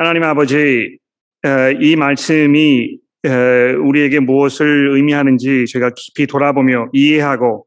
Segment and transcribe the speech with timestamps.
[0.00, 0.96] 하나님 아버지,
[1.78, 2.98] 이 말씀이
[3.84, 7.66] 우리에게 무엇을 의미하는지 제가 깊이 돌아보며 이해하고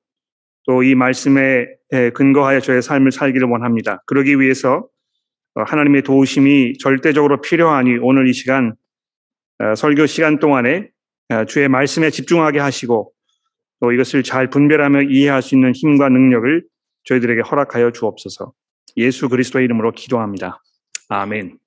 [0.66, 1.68] 또 이 말씀에
[2.16, 4.02] 근거하여 저의 삶을 살기를 원합니다.
[4.08, 4.88] 그러기 위해서
[5.54, 8.74] 하나님의 도우심이 절대적으로 필요하니 오늘 이 시간
[9.78, 10.90] 설교 시간 동안에
[11.48, 13.14] 주의 말씀에 집중하게 하시고
[13.80, 16.64] 또 이것을 잘 분별하며 이해할 수 있는 힘과 능력을
[17.04, 18.54] 저희들에게 허락하여 주옵소서.
[18.98, 20.64] 예수 그리스도의 이름으로 기도합니다.
[21.10, 21.60] 아멘.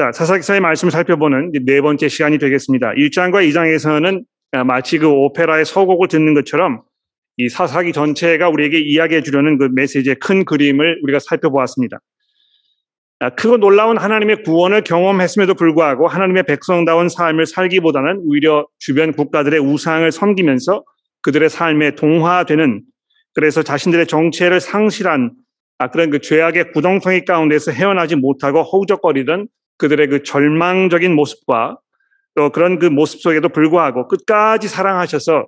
[0.00, 2.92] 자, 사사기사의 말씀을 살펴보는 네 번째 시간이 되겠습니다.
[2.92, 4.24] 1장과 2장에서는
[4.64, 6.80] 마치 그 오페라의 서곡을 듣는 것처럼
[7.36, 11.98] 이 사사기 전체가 우리에게 이야기해 주려는 그 메시지의 큰 그림을 우리가 살펴보았습니다.
[13.18, 20.10] 아, 크고 놀라운 하나님의 구원을 경험했음에도 불구하고 하나님의 백성다운 삶을 살기보다는 오히려 주변 국가들의 우상을
[20.10, 20.82] 섬기면서
[21.20, 22.80] 그들의 삶에 동화되는
[23.34, 25.32] 그래서 자신들의 정체를 상실한
[25.76, 29.48] 아, 그런 그 죄악의 구덩텅이 가운데서 헤어나지 못하고 허우적거리던
[29.80, 31.78] 그들의 그 절망적인 모습과
[32.36, 35.46] 또 그런 그 모습 속에도 불구하고 끝까지 사랑하셔서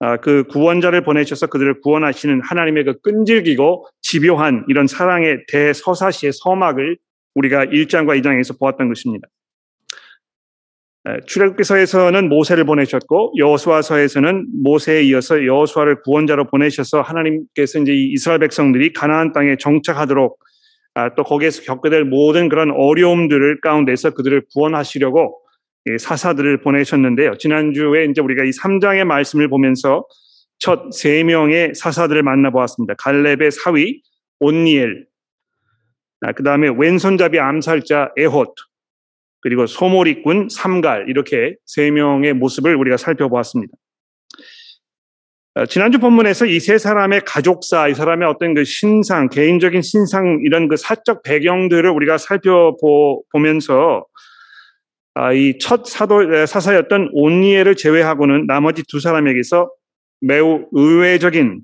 [0.00, 6.96] 아, 그 구원자를 보내셔서 그들을 구원하시는 하나님의 그 끈질기고 집요한 이런 사랑의 대서사시의 서막을
[7.34, 9.26] 우리가 1장과 2장에서 보았던 것입니다.
[11.26, 19.56] 출애굽기서에서는 모세를 보내셨고 여호수아서에서는 모세에 이어서 여호수아를 구원자로 보내셔서 하나님께서 이제 이스라엘 백성들이 가나안 땅에
[19.56, 20.47] 정착하도록 아,
[21.16, 25.38] 또 거기에서 겪게 될 모든 그런 어려움들을 가운데서 그들을 구원하시려고
[25.98, 27.38] 사사들을 보내셨는데요.
[27.38, 30.04] 지난주에 이제 우리가 이 3장의 말씀을 보면서
[30.58, 32.94] 첫 세 명의 사사들을 만나보았습니다.
[32.98, 34.02] 갈렙의 사위
[34.40, 35.06] 온니엘,
[36.20, 38.52] 아, 그 다음에 왼손잡이 암살자 에호트,
[39.40, 43.72] 그리고 소몰이꾼 삼갈 이렇게 세 명의 모습을 우리가 살펴보았습니다.
[45.54, 50.68] 어, 지난주 본문에서 이 세 사람의 가족사, 이 사람의 어떤 그 신상, 개인적인 신상 이런
[50.68, 54.04] 그 사적 배경들을 우리가 살펴보면서
[55.14, 59.68] 아, 이첫 사도 사사였던 온니엘을 제외하고는 나머지 두 사람에게서
[60.20, 61.60] 매우 의외적인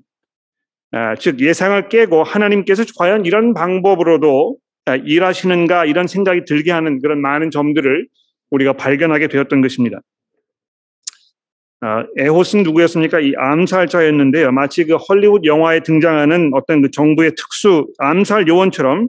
[0.93, 4.57] 아, 즉 예상을 깨고 하나님께서 과연 이런 방법으로도
[4.87, 8.09] 아, 일하시는가 이런 생각이 들게 하는 그런 많은 점들을
[8.51, 10.01] 우리가 발견하게 되었던 것입니다.
[11.87, 13.21] 아, 에호스는 누구였습니까?
[13.21, 14.53] 이 암살자였는데요.
[14.53, 19.09] 마치 그 헐리우드 영화에 등장하는 어떤 그 정부의 특수 암살 요원처럼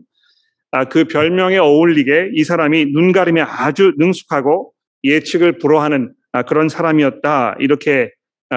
[0.71, 4.73] 아, 그 별명에 어울리게 이 사람이 눈가림에 아주 능숙하고
[5.05, 6.11] 예측을 불허하는
[6.49, 7.55] 그런 사람이었다.
[7.59, 8.11] 이렇게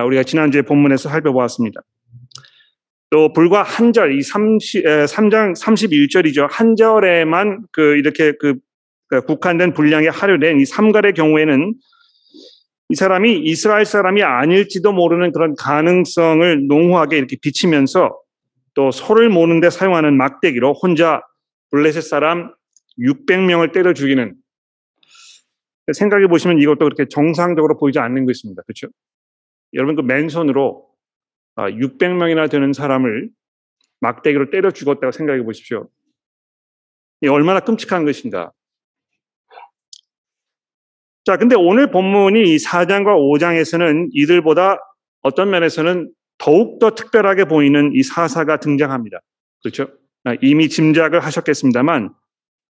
[0.04, 1.80] 우리가 지난주에 본문에서 살펴보았습니다.
[3.10, 6.48] 또 불과 한 절, 이 30, 3장 31절이죠.
[6.50, 8.56] 한 절에만 그 이렇게 그,
[9.06, 11.74] 그 국한된 분량에 하려된 이 삼갈의 경우에는
[12.90, 18.18] 이 사람이 이스라엘 사람이 아닐지도 모르는 그런 가능성을 농후하게 이렇게 비치면서
[18.74, 21.20] 또 소를 모는데 사용하는 막대기로 혼자
[21.70, 22.52] 블레셋 사람
[22.98, 24.34] 600명을 때려 죽이는
[25.92, 28.62] 생각해 보시면 이것도 그렇게 정상적으로 보이지 않는 것입니다.
[28.62, 28.88] 그렇죠?
[29.74, 30.86] 여러분 그 맨손으로
[31.56, 33.30] 600명이나 아, 되는 사람을
[34.00, 35.88] 막대기로 때려 죽었다고 생각해 보십시오.
[37.20, 38.52] 이 얼마나 끔찍한 것인가.
[41.28, 44.78] 자, 근데 오늘 본문이 이 4장과 5장에서는 이들보다
[45.20, 49.20] 어떤 면에서는 더욱더 특별하게 보이는 이 사사가 등장합니다.
[49.62, 49.88] 그렇죠?
[50.24, 52.14] 아, 이미 짐작을 하셨겠습니다만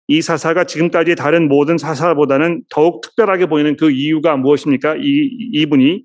[0.10, 4.98] 이 사사가 지금까지 다른 모든 사사보다는 더욱 특별하게 보이는 그 이유가 무엇입니까?
[4.98, 6.04] 이, 이분이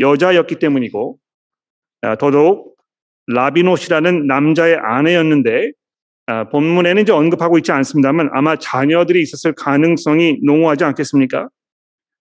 [0.00, 1.16] 여자였기 때문이고
[2.02, 2.74] 아, 더더욱
[3.28, 5.70] 라비노시라는 남자의 아내였는데
[6.26, 11.48] 아, 본문에는 이제 언급하고 있지 않습니다만 아마 자녀들이 있었을 가능성이 농후하지 않겠습니까?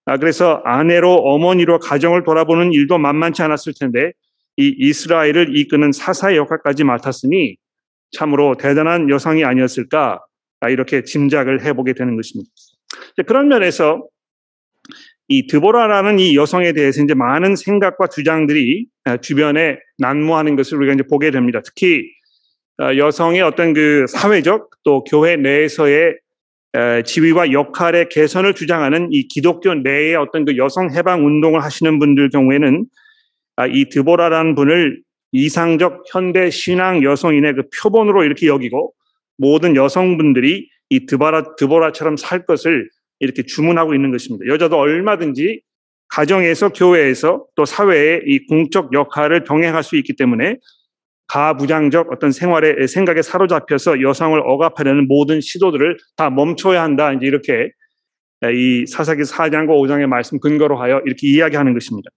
[0.07, 4.13] 아, 그래서 아내로 어머니로 가정을 돌아보는 일도 만만치 않았을 텐데
[4.55, 7.57] 이 이스라엘을 이끄는 사사의 역할까지 맡았으니
[8.11, 10.21] 참으로 대단한 여성이 아니었을까
[10.69, 12.49] 이렇게 짐작을 해보게 되는 것입니다.
[13.27, 14.07] 그런 면에서
[15.27, 21.03] 이 드보라라는 이 여성에 대해서 이제 많은 생각과 주장들이 아, 주변에 난무하는 것을 우리가 이제
[21.03, 21.59] 보게 됩니다.
[21.63, 22.09] 특히
[22.77, 26.15] 아, 여성의 어떤 그 사회적 또 교회 내에서의
[27.05, 32.85] 지위와 역할의 개선을 주장하는 이 기독교 내의 어떤 그 여성 해방 운동을 하시는 분들 경우에는
[33.55, 35.01] 아, 이 드보라라는 분을
[35.31, 38.93] 이상적 현대 신앙 여성인의 그 표본으로 이렇게 여기고
[39.37, 42.89] 모든 여성분들이 이 드보라, 드보라처럼 살 것을
[43.19, 44.45] 이렇게 주문하고 있는 것입니다.
[44.47, 45.61] 여자도 얼마든지
[46.09, 50.57] 가정에서 교회에서 또 사회의 이 공적 역할을 병행할 수 있기 때문에
[51.27, 57.11] 가부장적 어떤 생활의 생각에 사로잡혀서 여성을 억압하려는 모든 시도들을 다 멈춰야 한다.
[57.13, 57.71] 이제 이렇게
[58.53, 62.09] 이 사사기 4장과 5장의 말씀 근거로 하여 이렇게 이야기하는 것입니다.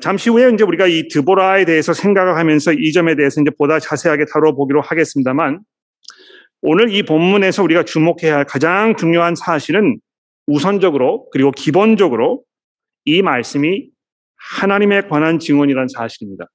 [0.00, 4.24] 잠시 후에 이제 우리가 이 드보라에 대해서 생각을 하면서 이 점에 대해서 이제 보다 자세하게
[4.32, 5.60] 다뤄보기로 하겠습니다만
[6.62, 9.98] 오늘 이 본문에서 우리가 주목해야 할 가장 중요한 사실은
[10.46, 12.42] 우선적으로 그리고 기본적으로
[13.04, 13.88] 이 말씀이
[14.36, 16.46] 하나님에 관한 증언이라는 사실입니다.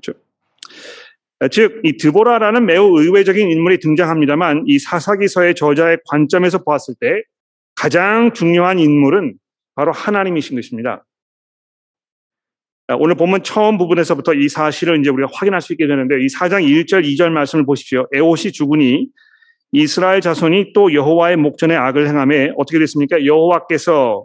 [0.00, 0.18] 그렇죠?
[1.50, 7.22] 즉, 이 드보라라는 매우 의외적인 인물이 등장합니다만 이 사사기서의 저자의 관점에서 보았을 때
[7.74, 9.34] 가장 중요한 인물은
[9.74, 11.04] 바로 하나님이신 것입니다.
[12.98, 17.04] 오늘 보면 처음 부분에서부터 이 사실을 이제 우리가 확인할 수 있게 되는데 이 4장 1절,
[17.04, 18.06] 2절 말씀을 보십시오.
[18.14, 19.08] 에옷이 죽으니
[19.72, 23.26] 이스라엘 자손이 또 여호와의 목전에 악을 행함에 어떻게 됐습니까?
[23.26, 24.24] 여호와께서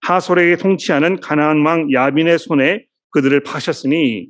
[0.00, 4.28] 하솔에게 통치하는 가나안 왕 야빈의 손에 그들을 파셨으니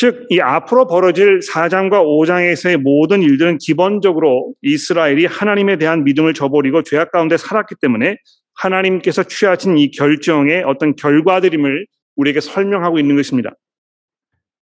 [0.00, 7.10] 즉, 이 앞으로 벌어질 4장과 5장에서의 모든 일들은 기본적으로 이스라엘이 하나님에 대한 믿음을 저버리고 죄악
[7.10, 8.16] 가운데 살았기 때문에
[8.54, 11.84] 하나님께서 취하신 이 결정의 어떤 결과들임을
[12.14, 13.50] 우리에게 설명하고 있는 것입니다.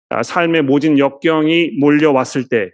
[0.09, 2.69] 아, 삶의 모진 역경이 몰려왔을 때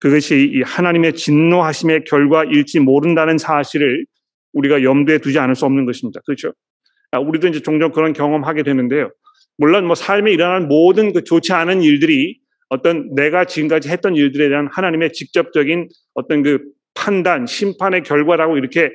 [0.00, 4.06] 그것이 이 하나님의 진노하심의 결과일지 모른다는 사실을
[4.54, 6.20] 우리가 염두에 두지 않을 수 없는 것입니다.
[6.24, 6.54] 그렇죠?
[7.10, 9.10] 아, 우리도 이제 종종 그런 경험하게 되는데요.
[9.58, 12.38] 물론 뭐 삶에 일어난 모든 그 좋지 않은 일들이
[12.68, 16.60] 어떤 내가 지금까지 했던 일들에 대한 하나님의 직접적인 어떤 그
[16.94, 18.90] 판단, 심판의 결과라고 이렇게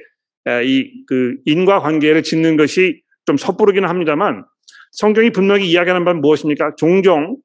[0.64, 4.44] 이 그 인과 관계를 짓는 것이 좀 섣부르기는 합니다만
[4.92, 6.76] 성경이 분명히 이야기하는 바는 무엇입니까?
[6.78, 7.38] 종종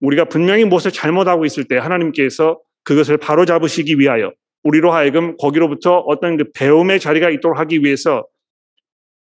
[0.00, 4.32] 우리가 분명히 무엇을 잘못하고 있을 때 하나님께서 그것을 바로 잡으시기 위하여
[4.62, 8.26] 우리로 하여금 거기로부터 어떤 그 배움의 자리가 있도록 하기 위해서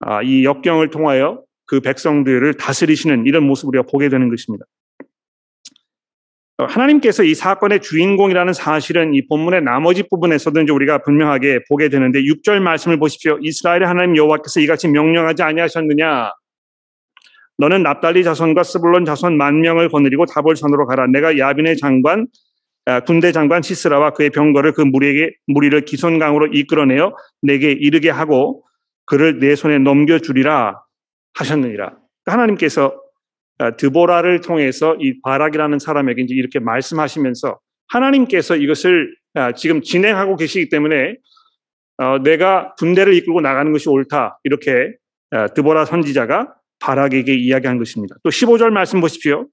[0.00, 4.66] 아, 이 역경을 통하여 그 백성들을 다스리시는 이런 모습을 우리가 보게 되는 것입니다.
[6.58, 12.20] 어, 하나님께서 이 사건의 주인공이라는 사실은 이 본문의 나머지 부분에서도 이제 우리가 분명하게 보게 되는데
[12.20, 13.38] 6절 말씀을 보십시오.
[13.40, 16.32] 이스라엘의 하나님 여호와께서 이같이 명령하지 아니하셨느냐?
[17.56, 21.06] 너는 납달리 자손과 스불론 자손 만 명을 거느리고 다볼산으로 가라.
[21.06, 22.26] 내가 야빈의 장관
[22.84, 28.62] 아, 군대 장관 시스라와 그의 병거를 그 무리에게 무리를 기손강으로 이끌어내어 내게 이르게 하고
[29.06, 30.82] 그를 내 손에 넘겨 주리라
[31.34, 31.86] 하셨느니라.
[31.86, 33.00] 그러니까 하나님께서
[33.58, 37.58] 아, 드보라를 통해서 이 바락이라는 사람에게 이제 이렇게 말씀하시면서
[37.88, 41.16] 하나님께서 이것을 아, 지금 진행하고 계시기 때문에
[41.98, 44.40] 어, 내가 군대를 이끌고 나가는 것이 옳다.
[44.44, 44.92] 이렇게
[45.30, 48.16] 아, 드보라 선지자가 바락에게 이야기한 것입니다.
[48.24, 49.46] 또 15절 말씀 보십시오.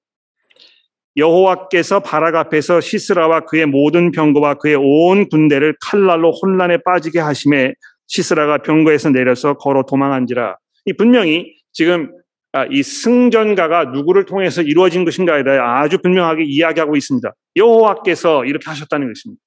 [1.18, 7.74] 여호와께서 바락 앞에서 시스라와 그의 모든 병거와 그의 온 군대를 칼날로 혼란에 빠지게 하심에
[8.08, 10.58] 시스라가 병거에서 내려서 걸어 도망한지라.
[10.86, 12.12] 이 분명히 지금
[12.52, 17.34] 아, 이 승전가가 누구를 통해서 이루어진 것인가에 대해 아주 분명하게 이야기하고 있습니다.
[17.56, 19.42] 여호와께서 이렇게 하셨다는 것입니다.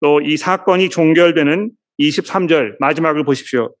[0.00, 3.74] 또 이 사건이 종결되는 23절 마지막을 보십시오.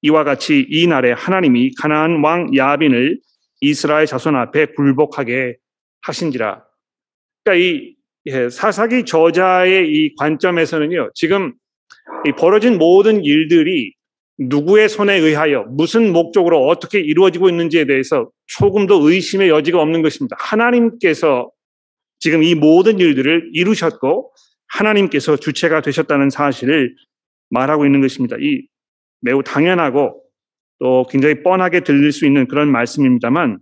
[0.00, 3.20] 이와 같이 이 날에 하나님이 가나안 왕 야빈을
[3.60, 5.58] 이스라엘 자손 앞에 굴복하게
[6.00, 6.64] 하신지라.
[7.44, 7.94] 그러니까 이
[8.24, 11.52] 예, 사사기 저자의 이 관점에서는요, 지금
[12.38, 13.92] 벌어진 모든 일들이
[14.48, 20.36] 누구의 손에 의하여 무슨 목적으로 어떻게 이루어지고 있는지에 대해서 조금도 의심의 여지가 없는 것입니다.
[20.38, 21.50] 하나님께서
[22.18, 24.32] 지금 이 모든 일들을 이루셨고
[24.68, 26.94] 하나님께서 주체가 되셨다는 사실을
[27.50, 28.36] 말하고 있는 것입니다.
[28.40, 28.62] 이
[29.20, 30.22] 매우 당연하고
[30.78, 33.58] 또 굉장히 뻔하게 들릴 수 있는 그런 말씀입니다만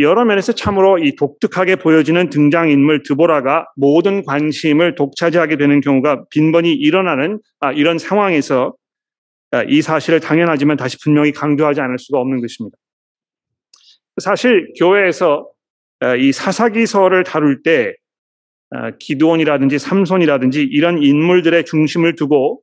[0.00, 7.40] 여러 면에서 참으로 이 독특하게 보여지는 등장인물 드보라가 모든 관심을 독차지하게 되는 경우가 빈번히 일어나는
[7.60, 8.81] 아, 이런 상황에서 아,
[9.68, 12.76] 이 사실을 당연하지만 다시 분명히 강조하지 않을 수가 없는 것입니다.
[14.20, 15.48] 사실 교회에서
[16.00, 17.94] 아, 이 사사기서를 다룰 때
[18.70, 22.62] 아, 기도원이라든지 삼손이라든지 이런 인물들의 중심을 두고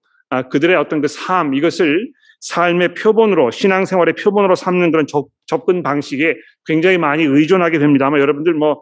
[0.52, 6.98] 그들의 어떤 그 삶, 이것을 삶의 표본으로, 신앙생활의 표본으로 삼는 그런 접, 접근 방식에 굉장히
[6.98, 8.08] 많이 의존하게 됩니다.
[8.08, 8.80] 아마 여러분들 뭐,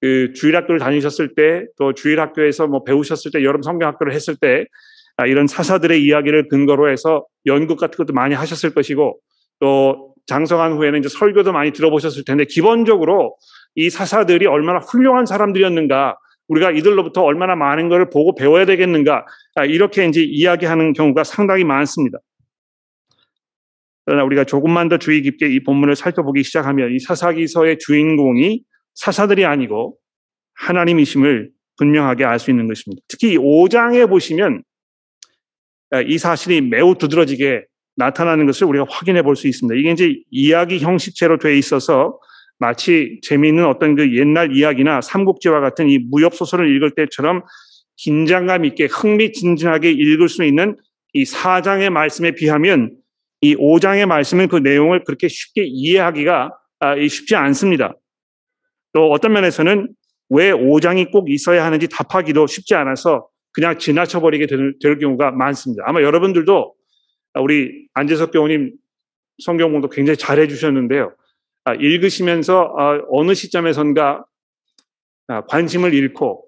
[0.00, 4.64] 그 주일학교를 다니셨을 때, 또 주일학교에서 뭐 배우셨을 때, 여름 성경학교를 했을 때,
[5.16, 9.18] 아, 이런 사사들의 이야기를 근거로 해서 연극 같은 것도 많이 하셨을 것이고
[9.60, 13.36] 또 장성한 후에는 이제 설교도 많이 들어보셨을 텐데 기본적으로
[13.74, 16.16] 이 사사들이 얼마나 훌륭한 사람들이었는가
[16.48, 19.24] 우리가 이들로부터 얼마나 많은 것을 보고 배워야 되겠는가
[19.56, 22.18] 아, 이렇게 이제 이야기하는 경우가 상당히 많습니다.
[24.04, 28.62] 그러나 우리가 조금만 더 주의 깊게 이 본문을 살펴보기 시작하면 이 사사기서의 주인공이
[28.94, 29.96] 사사들이 아니고
[30.54, 33.02] 하나님이심을 분명하게 알 수 있는 것입니다.
[33.08, 34.62] 특히 5장에 보시면
[36.06, 37.64] 이 사실이 매우 두드러지게
[37.96, 39.78] 나타나는 것을 우리가 확인해 볼 수 있습니다.
[39.78, 42.18] 이게 이제 이야기 형식체로 돼 있어서
[42.58, 47.42] 마치 재미있는 어떤 그 옛날 이야기나 삼국지와 같은 이 무협 소설을 읽을 때처럼
[47.96, 50.76] 긴장감 있게 흥미진진하게 읽을 수 있는
[51.12, 52.92] 이 4장의 말씀에 비하면
[53.40, 56.50] 이 5장의 말씀은 그 내용을 그렇게 쉽게 이해하기가
[56.80, 57.94] 아, 쉽지 않습니다.
[58.92, 59.88] 또 어떤 면에서는
[60.30, 65.82] 왜 5장이 꼭 있어야 하는지 답하기도 쉽지 않아서 그냥 지나쳐버리게 될, 될 경우가 많습니다.
[65.86, 66.74] 아마 여러분들도
[67.40, 68.74] 우리 안재석 교우님
[69.42, 71.16] 성경 공도 굉장히 잘해 주셨는데요.
[71.64, 74.24] 아, 읽으시면서 아, 어느 시점에선가
[75.28, 76.44] 아, 관심을 잃고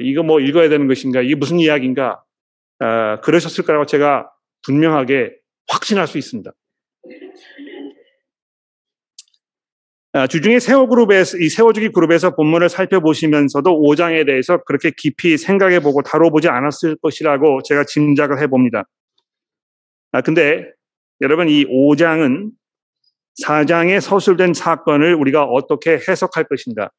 [0.00, 2.20] 이거 뭐 읽어야 되는 것인가 이게 무슨 이야기인가
[3.22, 4.28] 그러셨을 거라고 제가
[4.66, 5.36] 분명하게
[5.68, 6.50] 확신할 수 있습니다.
[10.28, 17.62] 주중에 세워그룹에서, 이 세워주기 그룹에서 본문을 살펴보시면서도 5장에 대해서 그렇게 깊이 생각해보고 다뤄보지 않았을 것이라고
[17.62, 18.84] 제가 짐작을 해봅니다.
[20.12, 20.70] 아, 근데
[21.22, 22.50] 여러분 이 5장은
[23.42, 26.90] 4장에 서술된 사건을 우리가 어떻게 해석할 것인가?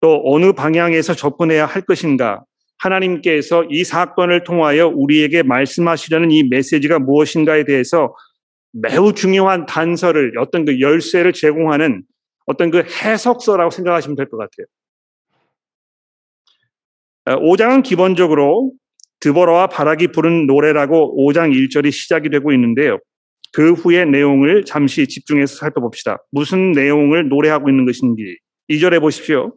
[0.00, 2.44] 또 어느 방향에서 접근해야 할 것인가?
[2.78, 8.14] 하나님께서 이 사건을 통하여 우리에게 말씀하시려는 이 메시지가 무엇인가에 대해서
[8.80, 12.02] 매우 중요한 단서를 어떤 그 열쇠를 제공하는
[12.46, 14.66] 어떤 그 해석서라고 생각하시면 될 것 같아요.
[17.26, 18.72] 5장은 어, 기본적으로
[19.20, 22.98] 드보라와 바락이 부른 노래라고 5장 1절이 시작이 되고 있는데요.
[23.52, 26.18] 그 후의 내용을 잠시 집중해서 살펴봅시다.
[26.30, 28.36] 무슨 내용을 노래하고 있는 것인지
[28.68, 29.54] 2절에 보십시오.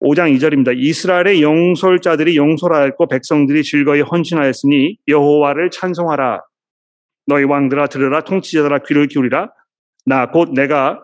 [0.00, 0.76] 5장 2절입니다.
[0.76, 6.40] 이스라엘의 영솔자들이 영솔하였고 백성들이 즐거이 헌신하였으니 여호와를 찬송하라.
[7.26, 9.52] 너희 왕들아 들으라 통치자들아 귀를 기울이라.
[10.06, 11.00] 나 곧 내가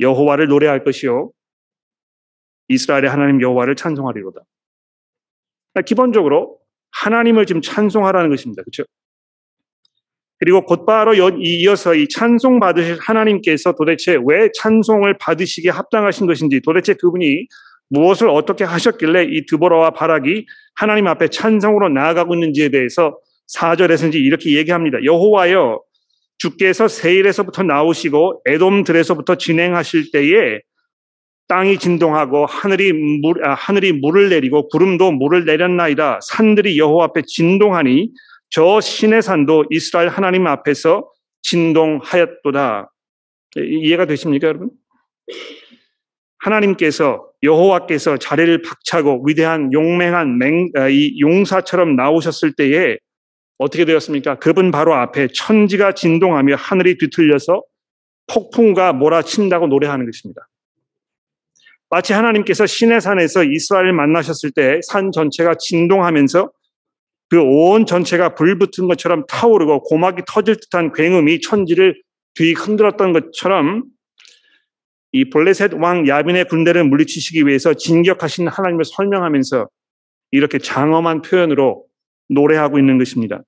[0.00, 1.30] 여호와를 노래할 것이요
[2.68, 4.40] 이스라엘의 하나님 여호와를 찬송하리로다.
[5.86, 6.58] 기본적으로
[6.92, 8.62] 하나님을 지금 찬송하라는 것입니다.
[8.62, 8.84] 그렇죠?
[10.38, 17.46] 그리고 곧바로 이어서 이 찬송 받으실 하나님께서 도대체 왜 찬송을 받으시기에 합당하신 것인지 도대체 그분이
[17.90, 23.18] 무엇을 어떻게 하셨길래 이 드보라와 바락이 하나님 앞에 찬송으로 나아가고 있는지에 대해서
[23.54, 25.02] 4절에서 이제 이렇게 얘기합니다.
[25.04, 25.80] 여호와여
[26.38, 30.60] 주께서 세일에서부터 나오시고 에돔들에서부터 진행하실 때에
[31.48, 36.20] 땅이 진동하고 하늘이 물, 아, 하늘이 물을 내리고 구름도 물을 내렸나이다.
[36.22, 38.10] 산들이 여호와 앞에 진동하니
[38.50, 41.10] 저 신의 산도 이스라엘 하나님 앞에서
[41.42, 42.90] 진동하였도다.
[43.56, 44.70] 이해가 되십니까, 여러분?
[46.38, 52.98] 하나님께서 여호와께서 자리를 박차고 위대한 용맹한 맹, 아, 이 용사처럼 나오셨을 때에
[53.58, 54.38] 어떻게 되었습니까?
[54.38, 57.62] 그분 바로 앞에 천지가 진동하며 하늘이 뒤틀려서
[58.28, 60.48] 폭풍과 몰아친다고 노래하는 것입니다.
[61.90, 66.50] 마치 하나님께서 신의 산에서 이스라엘을 만나셨을 때 산 전체가 진동하면서
[67.30, 72.00] 그 온 전체가 불붙은 것처럼 타오르고 고막이 터질 듯한 굉음이 천지를
[72.34, 73.84] 뒤 흔들었던 것처럼
[75.12, 79.68] 이 블레셋 왕 야빈의 군대를 물리치시기 위해서 진격하신 하나님을 설명하면서
[80.30, 81.84] 이렇게 장엄한 표현으로
[82.28, 83.42] 노래하고 있는 것입니다.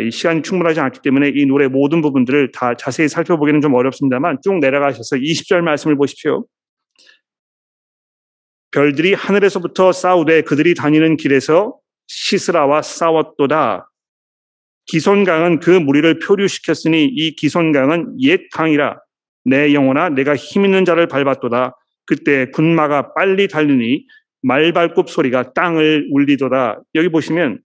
[0.00, 4.58] 이 시간이 충분하지 않기 때문에 이 노래 모든 부분들을 다 자세히 살펴보기는 좀 어렵습니다만 쭉
[4.58, 6.46] 내려가셔서 20절 말씀을 보십시오.
[8.70, 11.76] 별들이 하늘에서부터 싸우되 그들이 다니는 길에서
[12.06, 13.90] 시스라와 싸웠도다.
[14.86, 18.98] 기손강은 그 무리를 표류시켰으니 이 기손강은 옛 강이라
[19.44, 21.76] 내 영혼아 내가 힘 있는 자를 밟았도다.
[22.06, 24.06] 그때 군마가 빨리 달리니
[24.42, 26.82] 말발굽 소리가 땅을 울리도다.
[26.94, 27.60] 여기 보시면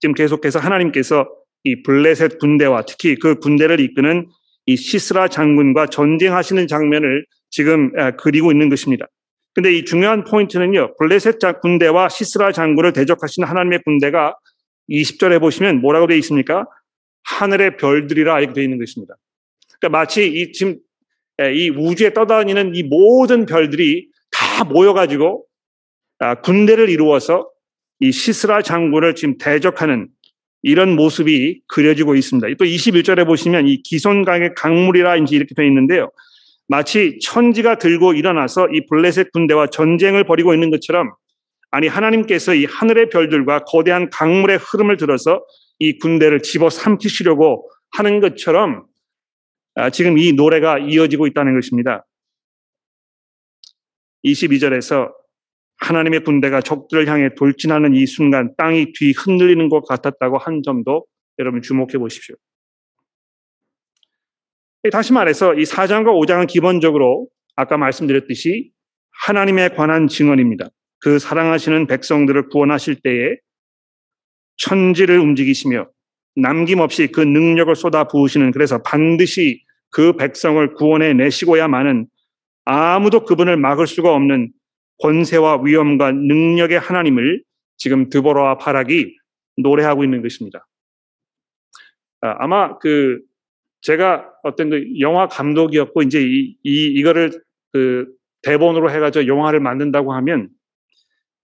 [0.00, 1.28] 지금 계속해서 하나님께서
[1.64, 4.28] 이 블레셋 군대와 특히 그 군대를 이끄는
[4.66, 9.06] 이 시스라 장군과 전쟁하시는 장면을 지금 그리고 있는 것입니다.
[9.54, 10.96] 근데 이 중요한 포인트는요.
[10.98, 14.34] 블레셋 군대와 시스라 장군을 대적하시는 하나님의 군대가
[14.90, 16.66] 20절에 보시면 뭐라고 되어 있습니까?
[17.24, 19.14] 하늘의 별들이라 이렇게 되어 있는 것입니다.
[19.80, 20.76] 그러니까 마치 이 지금
[21.54, 25.53] 이 우주에 떠다니는 이 모든 별들이 다 모여가지고 아,
[26.42, 27.48] 군대를 이루어서
[28.00, 30.08] 이 시스라 장군을 지금 대적하는
[30.62, 32.48] 이런 모습이 그려지고 있습니다.
[32.58, 36.10] 또 21절에 보시면 이 기손강의 강물이라 이렇게 되어 있는데요.
[36.66, 41.12] 마치 천지가 들고 일어나서 이 블레셋 군대와 전쟁을 벌이고 있는 것처럼
[41.70, 45.44] 아니 하나님께서 이 하늘의 별들과 거대한 강물의 흐름을 들어서
[45.78, 48.86] 이 군대를 집어 삼키시려고 하는 것처럼
[49.74, 52.06] 아, 지금 이 노래가 이어지고 있다는 것입니다.
[54.24, 55.12] 22절에서
[55.78, 61.06] 하나님의 군대가 적들을 향해 돌진하는 이 순간 땅이 뒤 흔들리는 것 같았다고 한 점도
[61.38, 62.36] 여러분 주목해 보십시오.
[64.92, 68.70] 다시 말해서 이 4장과 5장은 기본적으로 아까 말씀드렸듯이
[69.10, 70.68] 하나님에 관한 증언입니다.
[71.00, 73.36] 그 사랑하시는 백성들을 구원하실 때에
[74.56, 75.88] 천지를 움직이시며
[76.36, 82.06] 남김없이 그 능력을 쏟아 부으시는 그래서 반드시 그 백성을 구원해 내시고야만은
[82.64, 84.50] 아무도 그분을 막을 수가 없는
[85.00, 87.42] 권세와 위엄과 능력의 하나님을
[87.76, 89.16] 지금 드보라와 바락이
[89.56, 90.66] 노래하고 있는 것입니다.
[92.20, 93.20] 아, 아마 그
[93.80, 97.32] 제가 어떤 그 영화 감독이었고 이제 이, 이 이거를
[97.72, 98.06] 그
[98.42, 100.48] 대본으로 해가지고 영화를 만든다고 하면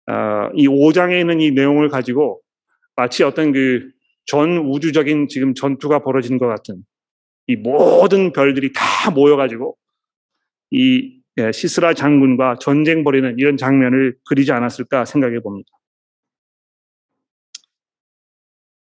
[0.08, 2.40] 어, 이 5장에 있는 이 내용을 가지고
[2.96, 6.84] 마치 어떤 그 전 우주적인 지금 전투가 벌어지는 것 같은
[7.46, 9.76] 이 모든 별들이 다 모여가지고
[10.72, 11.20] 이 예,
[11.52, 15.68] 시스라 장군과 전쟁 벌이는 이런 장면을 그리지 않았을까 생각해 봅니다.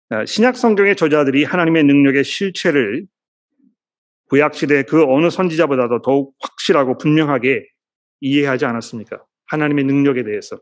[0.10, 3.06] 아, 신약 성경의 저자들이 하나님의 능력의 실체를
[4.30, 7.66] 구약 시대 그 어느 선지자보다도 더욱 확실하고 분명하게
[8.22, 9.24] 이해하지 않았습니까?
[9.48, 10.60] 하나님의 능력에 대해서.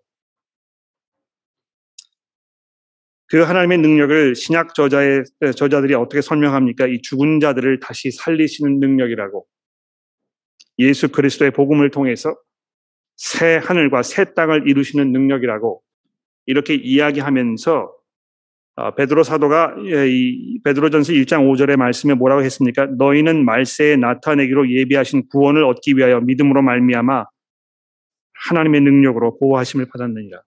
[3.28, 5.24] 그 하나님의 능력을 신약 저자의
[5.56, 6.88] 저자들이 어떻게 설명합니까?
[6.88, 9.46] 이 죽은 자들을 다시 살리시는 능력이라고.
[10.80, 12.36] 예수 그리스도의 복음을 통해서
[13.16, 15.82] 새 하늘과 새 땅을 이루시는 능력이라고
[16.46, 17.94] 이렇게 이야기하면서
[18.76, 22.86] 어, 베드로 사도가 예, 이 베드로전서 1장 5절의 말씀에 뭐라고 했습니까?
[22.86, 27.26] 너희는 말세에 나타내기로 예비하신 구원을 얻기 위하여 믿음으로 말미암아
[28.48, 30.42] 하나님의 능력으로 보호하심을 받았느니라.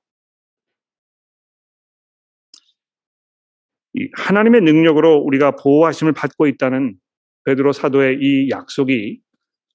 [4.15, 6.95] 하나님의 능력으로 우리가 보호하심을 받고 있다는
[7.45, 9.21] 베드로 사도의 이 약속이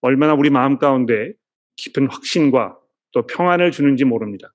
[0.07, 1.33] 얼마나 우리 마음 가운데
[1.75, 2.79] 깊은 확신과
[3.11, 4.53] 또 평안을 주는지 모릅니다.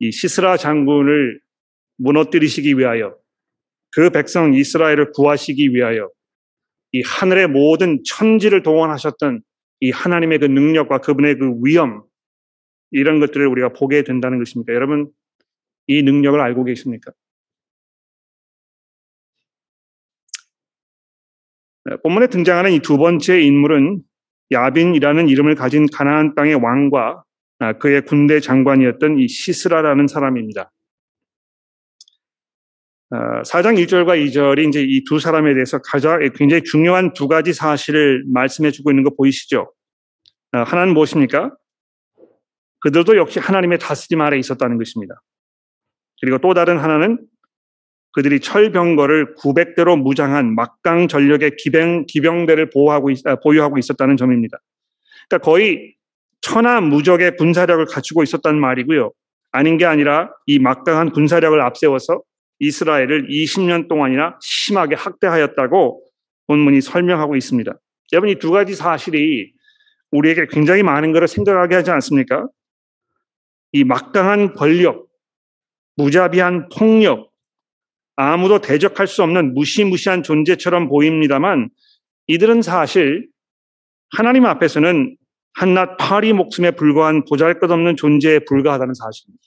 [0.00, 1.40] 이 시스라 장군을
[1.96, 3.16] 무너뜨리시기 위하여
[3.92, 6.10] 그 백성 이스라엘을 구하시기 위하여
[6.92, 9.40] 이 하늘의 모든 천지를 동원하셨던
[9.80, 12.02] 이 하나님의 그 능력과 그분의 그 위엄
[12.90, 14.74] 이런 것들을 우리가 보게 된다는 것입니다.
[14.74, 15.10] 여러분
[15.86, 17.10] 이 능력을 알고 계십니까?
[22.02, 24.00] 본문에 등장하는 이 두 번째 인물은
[24.50, 27.22] 야빈이라는 이름을 가진 가나안 땅의 왕과
[27.60, 30.70] 아, 그의 군대 장관이었던 이 시스라라는 사람입니다.
[33.10, 38.24] 4장 아, 1절과 2절이 이제 이 두 사람에 대해서 가장 굉장히 중요한 두 가지 사실을
[38.32, 39.72] 말씀해 주고 있는 거 보이시죠?
[40.52, 41.54] 아, 하나는 무엇입니까?
[42.80, 45.14] 그들도 역시 하나님의 다스림 아래 있었다는 것입니다.
[46.20, 47.18] 그리고 또 다른 하나는
[48.18, 54.58] 그들이 철병거를 900대로 무장한 막강 전력의 기병, 기병대를 보호하고 있, 아, 보유하고 있었다는 점입니다.
[55.28, 55.94] 그러니까 거의
[56.40, 59.12] 천하 무적의 군사력을 갖추고 있었다는 말이고요.
[59.52, 62.22] 아닌 게 아니라 이 막강한 군사력을 앞세워서
[62.58, 66.02] 이스라엘을 20년 동안이나 심하게 학대하였다고
[66.48, 67.72] 본문이 설명하고 있습니다.
[68.14, 69.52] 여러분 이 두 가지 사실이
[70.10, 72.48] 우리에게 굉장히 많은 것을 생각하게 하지 않습니까?
[73.70, 75.06] 이 막강한 권력,
[75.94, 77.27] 무자비한 폭력,
[78.20, 81.70] 아무도 대적할 수 없는 무시무시한 존재처럼 보입니다만
[82.26, 83.28] 이들은 사실
[84.10, 85.16] 하나님 앞에서는
[85.54, 89.44] 한낱 파리 목숨에 불과한 보잘 것 없는 존재에 불과하다는 사실입니다.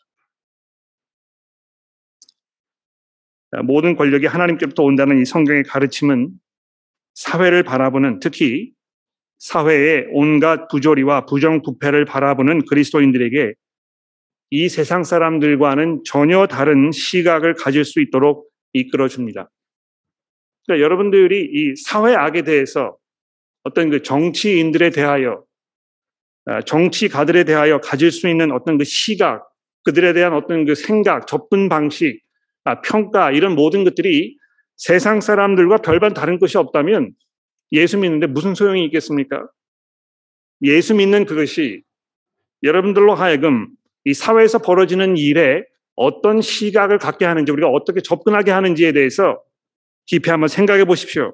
[3.66, 6.30] 모든 권력이 하나님께로부터 온다는 이 성경의 가르침은
[7.14, 8.72] 사회를 바라보는 특히
[9.38, 13.54] 사회의 온갖 부조리와 부정부패를 바라보는 그리스도인들에게
[14.52, 19.50] 이 세상 사람들과는 전혀 다른 시각을 가질 수 있도록 이끌어 줍니다.
[20.66, 22.98] 그러니까 여러분들이 이 사회 악에 대해서
[23.64, 25.44] 어떤 그 정치인들에 대하여
[26.46, 29.48] 아, 정치가들에 대하여 가질 수 있는 어떤 그 시각,
[29.84, 32.22] 그들에 대한 어떤 그 생각, 접근 방식,
[32.64, 34.38] 아, 평가 이런 모든 것들이
[34.76, 37.14] 세상 사람들과 별반 다른 것이 없다면
[37.72, 39.48] 예수 믿는데 무슨 소용이 있겠습니까?
[40.64, 41.84] 예수 믿는 그것이
[42.64, 43.68] 여러분들로 하여금
[44.06, 45.64] 이 사회에서 벌어지는 일에
[46.02, 49.42] 어떤 시각을 갖게 하는지 우리가 어떻게 접근하게 하는지에 대해서
[50.08, 51.34] 깊이 한번 생각해 보십시오.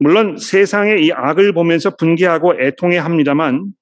[0.00, 3.72] 물론 세상의 이 악을 보면서 분개하고 애통해 합니다만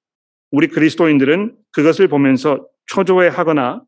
[0.51, 3.83] 우리 그리스도인들은 그것을 보면서 초조해 하거나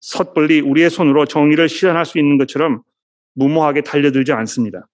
[0.00, 2.82] 섣불리 우리의 손으로 정의를 실현할 수 있는 것처럼
[3.34, 4.86] 무모하게 달려들지 않습니다.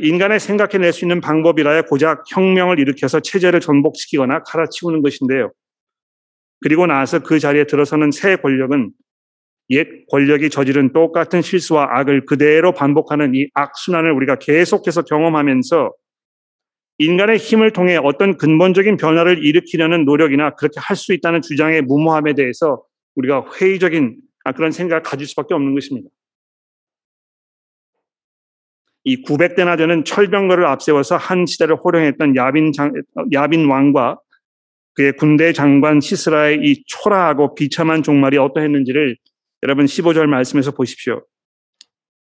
[0.00, 5.52] 인간의 생각해낼 수 있는 방법이라야 고작 혁명을 일으켜서 체제를 전복시키거나 갈아치우는 것인데요.
[6.60, 8.92] 그리고 나서 그 자리에 들어서는 새 권력은
[9.70, 15.92] 옛 권력이 저지른 똑같은 실수와 악을 그대로 반복하는 이 악순환을 우리가 계속해서 경험하면서
[16.98, 22.82] 인간의 힘을 통해 어떤 근본적인 변화를 일으키려는 노력이나 그렇게 할 수 있다는 주장의 무모함에 대해서
[23.14, 24.16] 우리가 회의적인
[24.54, 26.10] 그런 생각을 가질 수밖에 없는 것입니다.
[29.04, 32.92] 이 900대나 되는 철병거를 앞세워서 한 시대를 호령했던 야빈, 장,
[33.32, 34.18] 야빈 왕과
[34.94, 39.16] 그의 군대 장관 시스라의 이 초라하고 비참한 종말이 어떠했는지를
[39.62, 41.24] 여러분 15절 말씀에서 보십시오.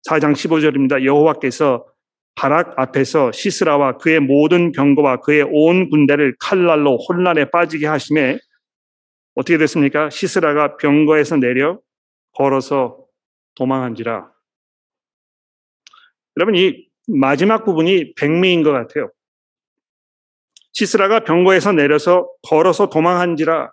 [0.09, 1.03] 4장 15절입니다.
[1.05, 1.85] 여호와께서
[2.35, 8.39] 바락 앞에서 시스라와 그의 모든 병거와 그의 온 군대를 칼날로 혼란에 빠지게 하심에
[9.35, 10.09] 어떻게 됐습니까?
[10.09, 11.79] 시스라가 병거에서 내려
[12.33, 13.05] 걸어서
[13.55, 14.31] 도망한지라.
[16.37, 19.11] 여러분 이 마지막 부분이 백미인 것 같아요.
[20.73, 23.71] 시스라가 병거에서 내려서 걸어서 도망한지라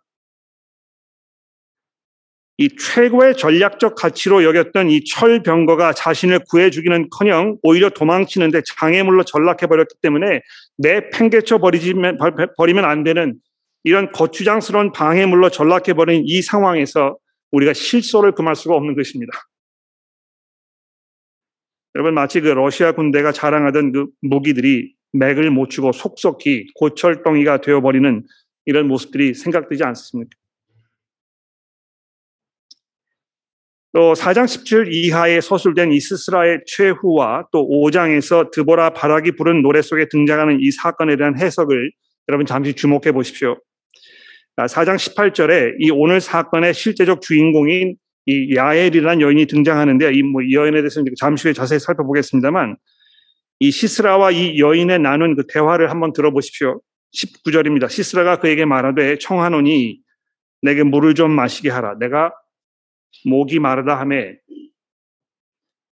[2.59, 9.97] 이 최고의 전략적 가치로 여겼던 이 철병거가 자신을 구해주기는 커녕 오히려 도망치는데 장애물로 전락해 버렸기
[10.01, 10.41] 때문에
[10.79, 12.19] 내 팽개쳐 버리면,
[12.57, 13.39] 버리면 안 되는
[13.85, 17.19] 이런 거추장스러운 방해물로 전락해 버린 이 상황에서
[17.53, 19.33] 우리가 실소를 금할 수가 없는 것입니다.
[21.95, 28.23] 여러분 마치 그 러시아 군대가 자랑하던 그 무기들이 맥을 못 추고 속속히 고철덩이가 되어버리는
[28.67, 30.31] 이런 모습들이 생각되지 않습니까?
[33.93, 40.59] 또 4장 17 이하에 서술된 이스라엘 최후와 또 5장에서 드보라 바락이 부른 노래 속에 등장하는
[40.61, 41.93] 이 사건에 대한 해석을
[42.29, 43.57] 여러분 잠시 주목해 보십시오.
[44.57, 51.03] 4장 18절에 이 오늘 사건의 실제적 주인공인 이 야엘이라는 여인이 등장하는데 이 뭐 여인에 대해서
[51.19, 52.77] 잠시 후에 자세히 살펴보겠습니다만
[53.59, 56.81] 이 시스라와 이 여인의 나눈 그 대화를 한번 들어보십시오.
[57.15, 57.89] 19절입니다.
[57.89, 60.01] 시스라가 그에게 말하되 청하노니
[60.63, 61.97] 내게 물을 좀 마시게 하라.
[61.99, 62.33] 내가
[63.25, 64.39] 목이 마르다 함에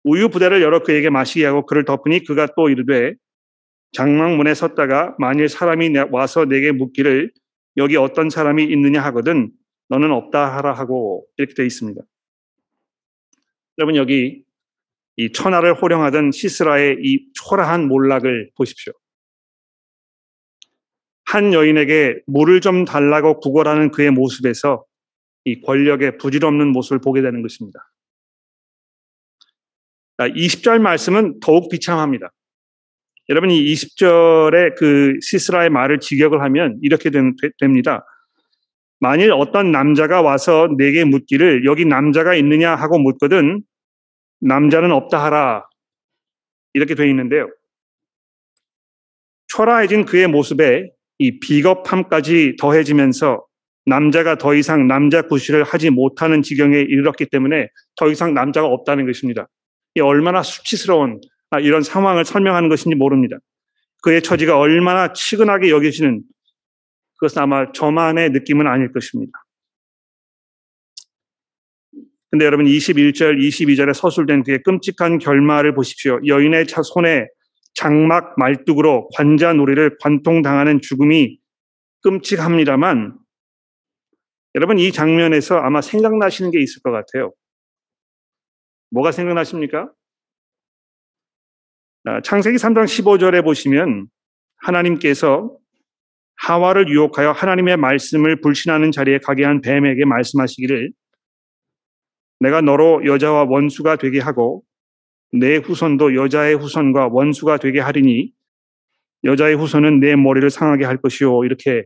[0.03, 3.15] 우유 부대를 열어 그에게 마시게 하고 그를 덮으니 그가 또 이르되
[3.93, 7.33] 장막문에 섰다가 만일 사람이 와서 내게 묻기를
[7.77, 9.51] 여기 어떤 사람이 있느냐 하거든
[9.89, 12.03] 너는 없다 하라 하고 이렇게 되어 있습니다.
[13.79, 14.45] 여러분 여기
[15.17, 18.93] 이 천하를 호령하던 시스라의 이 초라한 몰락을 보십시오.
[21.25, 24.85] 한 여인에게 물을 좀 달라고 구걸하는 그의 모습에서
[25.45, 27.91] 이 권력의 부질없는 모습을 보게 되는 것입니다.
[30.19, 32.31] 20절 말씀은 더욱 비참합니다.
[33.31, 37.11] 여러분 이 20절에 그 시스라의 말을 직역을 하면 이렇게
[37.59, 38.05] 됩니다.
[39.01, 43.63] 만일 어떤 남자가 와서 내게 묻기를 여기 남자가 있느냐 하고 묻거든
[44.41, 45.67] 남자는 없다 하라
[46.73, 47.49] 이렇게 되어 있는데요.
[49.49, 53.45] 초라해진 그의 모습에 이 비겁함까지 더해지면서
[53.87, 59.47] 남자가 더 이상 남자 구실을 하지 못하는 지경에 이르렀기 때문에 더 이상 남자가 없다는 것입니다.
[59.95, 61.21] 이 얼마나 수치스러운
[61.51, 63.37] 아, 이런 상황을 설명하는 것인지 모릅니다.
[64.03, 66.23] 그의 처지가 얼마나 치근하게 여기시는
[67.19, 69.44] 그것은 아마 저만의 느낌은 아닐 것입니다.
[72.35, 76.19] 근데 여러분 21절, 22절에 서술된 그의 끔찍한 결말을 보십시오.
[76.27, 77.29] 여인의 손에
[77.75, 81.39] 장막 말뚝으로 관자 놀이를 관통당하는 죽음이
[82.03, 83.17] 끔찍합니다만
[84.57, 87.33] 여러분 이 장면에서 아마 생각나시는 게 있을 것 같아요.
[88.91, 89.93] 뭐가 생각나십니까?
[92.07, 94.09] 아, 창세기 3장 15절에 보시면
[94.57, 95.57] 하나님께서
[96.35, 100.91] 하와를 유혹하여 하나님의 말씀을 불신하는 자리에 가게 한 뱀에게 말씀하시기를
[102.45, 104.63] 내가 너로 여자와 원수가 되게 하고
[105.33, 108.33] 내 후손도 여자의 후손과 원수가 되게 하리니
[109.25, 111.85] 여자의 후손은 내 머리를 상하게 할 것이요 이렇게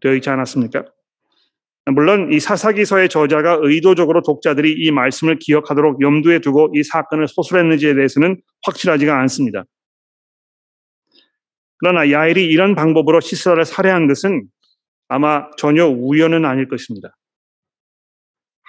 [0.00, 0.84] 되어 있지 않았습니까?
[1.86, 8.40] 물론 이 사사기서의 저자가 의도적으로 독자들이 이 말씀을 기억하도록 염두에 두고 이 사건을 소술했는지에 대해서는
[8.64, 9.64] 확실하지가 않습니다.
[11.78, 14.46] 그러나 야일이 이런 방법으로 시스라를 살해한 것은
[15.08, 17.16] 아마 전혀 우연은 아닐 것입니다.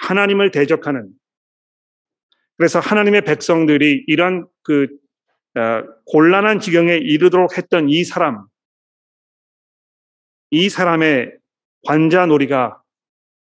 [0.02, 1.10] 하나님을 대적하는.
[2.58, 4.88] 그래서 하나님의 백성들이 이런 그
[5.56, 8.46] 어, 곤란한 지경에 이르도록 했던 이 사람,
[10.52, 11.38] 이 사람의
[11.86, 12.82] 관자놀이가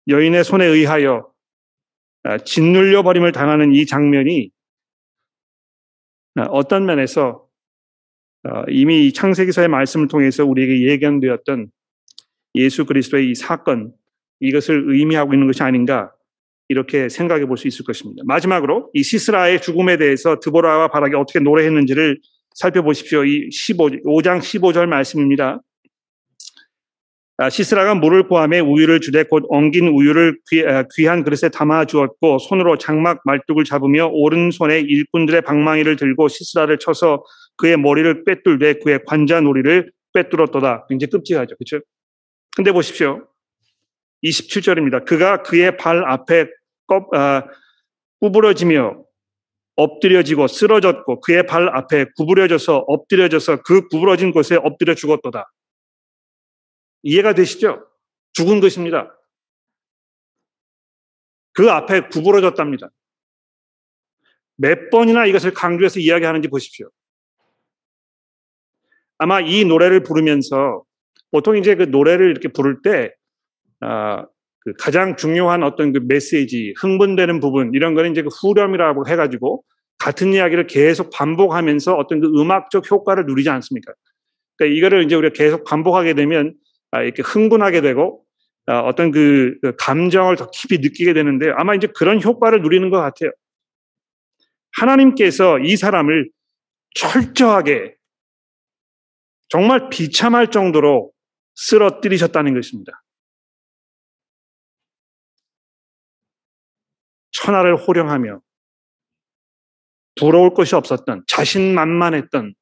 [0.07, 1.31] 여인의 손에 의하여
[2.23, 4.49] 아, 짓눌려 버림을 당하는 이 장면이
[6.35, 7.47] 아, 어떤 면에서
[8.43, 11.71] 아, 이미 창세기서의 말씀을 통해서 우리에게 예견되었던
[12.55, 13.93] 예수 그리스도의 이 사건
[14.39, 16.11] 이것을 의미하고 있는 것이 아닌가
[16.67, 18.23] 이렇게 생각해 볼 수 있을 것입니다.
[18.25, 22.19] 마지막으로 이 시스라의 죽음에 대해서 드보라와 바락이 어떻게 노래했는지를
[22.55, 23.25] 살펴보십시오.
[23.25, 25.61] 이 15, 5장 15절 말씀입니다.
[27.37, 32.39] 아, 시스라가 물을 포함해 우유를 주되 곧 엉긴 우유를 아, 귀, 한 그릇에 담아 주었고
[32.39, 37.25] 손으로 장막 말뚝을 잡으며 오른손에 일꾼들의 방망이를 들고 시스라를 쳐서
[37.57, 40.85] 그의 머리를 꿰뚫되 그의 관자놀이를 꿰뚫었도다.
[40.87, 41.55] 굉장히 끔찍하죠.
[41.57, 41.83] 그렇죠?
[42.55, 43.27] 근데 보십시오.
[44.25, 45.05] 27절입니다.
[45.05, 46.47] 그가 그의 발 앞에
[46.87, 47.47] 껍, 아,
[48.19, 49.03] 구부러지며
[49.75, 55.51] 엎드려지고 쓰러졌고 그의 발 앞에 구부려져서 엎드려져서 그 구부러진 곳에 엎드려 죽었도다.
[57.03, 57.85] 이해가 되시죠?
[58.33, 59.15] 죽은 것입니다.
[61.53, 62.89] 그 앞에 구부러졌답니다.
[64.57, 66.89] 몇 번이나 이것을 강조해서 이야기하는지 보십시오.
[69.17, 70.83] 아마 이 노래를 부르면서
[71.31, 73.15] 보통 이제 그 노래를 이렇게 부를 때, 아,
[74.59, 79.63] 그 가장 중요한 어떤 그 메시지, 흥분되는 부분, 이런 거는 이제 그 후렴이라고 해가지고
[79.99, 83.93] 같은 이야기를 계속 반복하면서 어떤 그 음악적 효과를 누리지 않습니까?
[84.57, 86.55] 그러니까 이거를 이제 우리가 계속 반복하게 되면
[86.91, 88.23] 아, 이렇게 흥분하게 되고
[88.67, 92.99] 아, 어떤 그, 그 감정을 더 깊이 느끼게 되는데 아마 이제 그런 효과를 누리는 것
[92.99, 93.31] 같아요.
[94.77, 96.29] 하나님께서 이 사람을
[96.95, 97.95] 철저하게
[99.49, 101.11] 정말 비참할 정도로
[101.55, 103.04] 쓰러뜨리셨다는 것입니다.
[107.35, 108.39] 천하를 호령하며
[110.15, 112.55] 돌아올 것이 없었던 자신만만했던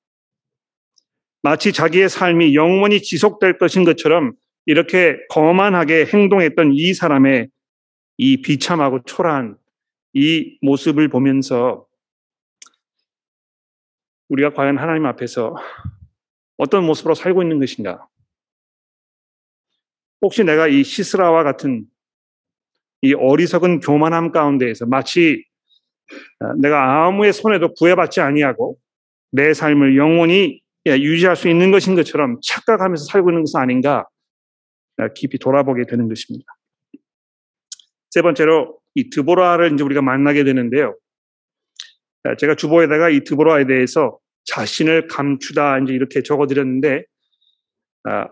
[1.44, 4.34] 마치 자기의 삶이 영원히 지속될 것인 것처럼
[4.66, 7.50] 이렇게 거만하게 행동했던 이 사람의
[8.18, 9.58] 이 비참하고 초라한
[10.14, 11.86] 이 모습을 보면서
[14.30, 15.56] 우리가 과연 하나님 앞에서
[16.58, 18.08] 어떤 모습으로 살고 있는 것인가?
[20.22, 21.86] 혹시 내가 이 시스라와 같은
[23.04, 25.44] 이 어리석은 교만함 가운데에서 마치
[26.40, 28.78] 어, 내가 아무의 손에도 구애받지 아니하고
[29.32, 34.08] 내 삶을 영원히 유지할 수 있는 것인 것처럼 착각하면서 살고 있는 것은 아닌가
[34.98, 36.46] 어, 깊이 돌아보게 되는 것입니다.
[38.10, 40.96] 세 번째로 이 드보라를 이제 우리가 만나게 되는데요.
[42.24, 47.04] 어, 제가 주보에다가 이 드보라에 대해서 자신을 감추다 이제 이렇게 적어드렸는데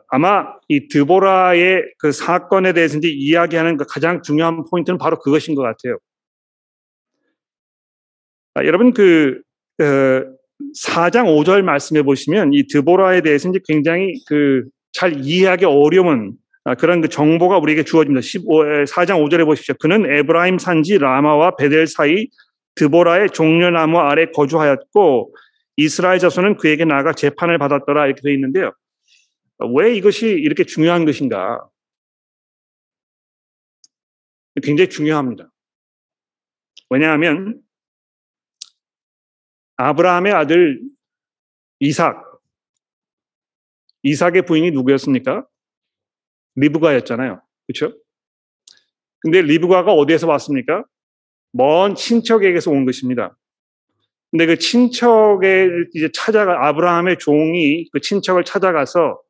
[0.09, 5.61] 아마 이 드보라의 그 사건에 대해서 이제 이야기하는 그 가장 중요한 포인트는 바로 그것인 것
[5.61, 5.97] 같아요.
[8.53, 9.41] 아, 여러분 그
[9.79, 9.83] 어,
[10.85, 17.01] 4장 5절 말씀해 보시면 이 드보라에 대해서 이제 굉장히 그 잘 이해하기 어려운 아, 그런
[17.01, 18.21] 그 정보가 우리에게 주어집니다.
[18.21, 18.45] 15,
[18.85, 19.73] 4장 5절에 보십시오.
[19.79, 22.27] 그는 에브라임 산지 라마와 베델 사이
[22.75, 25.35] 드보라의 종려나무 아래 거주하였고
[25.77, 28.73] 이스라엘 자손은 그에게 나가 재판을 받았더라 이렇게 되어 있는데요.
[29.75, 31.67] 왜 이것이 이렇게 중요한 것인가?
[34.63, 35.49] 굉장히 중요합니다.
[36.89, 37.61] 왜냐하면
[39.77, 40.81] 아브라함의 아들
[41.79, 42.29] 이삭.
[44.03, 45.45] 이삭의 부인이 누구였습니까?
[46.55, 47.41] 리브가였잖아요.
[47.67, 47.97] 그렇죠?
[49.19, 50.83] 근데 리브가가 어디에서 왔습니까?
[51.51, 53.37] 먼 친척에게서 온 것입니다.
[54.31, 59.21] 근데 그 친척을 이제 찾아가 아브라함의 종이 그 친척을 찾아가서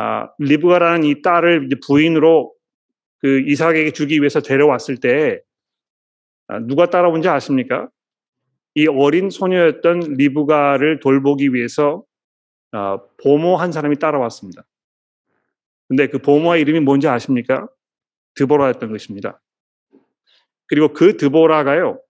[0.00, 2.54] 아, 리브가라는 이 딸을 부인으로
[3.18, 5.40] 그 이삭에게 주기 위해서 데려왔을 때
[6.46, 7.88] 아, 누가 따라온지 아십니까?
[8.76, 12.04] 이 어린 소녀였던 리브가를 돌보기 위해서
[12.70, 14.62] 어, 보모 한 사람이 따라왔습니다.
[15.88, 17.66] 근데 그 보모의 이름이 뭔지 아십니까?
[18.36, 19.40] 드보라였던 것입니다.
[20.66, 22.00] 그리고 그 드보라가요,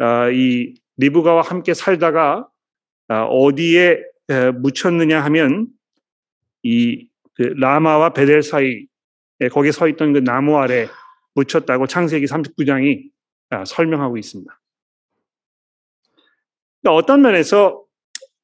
[0.00, 2.48] 어, 이 리브가와 함께 살다가
[3.08, 4.02] 어, 어디에
[4.60, 5.68] 묻혔느냐 하면
[6.62, 7.09] 이
[7.40, 8.84] 그 라마와 베델 사이
[9.50, 10.88] 거기에 서 있던 그 나무 아래
[11.34, 13.08] 묻혔다고 창세기 39장이
[13.64, 14.60] 설명하고 있습니다.
[16.82, 17.82] 그러니까 어떤 면에서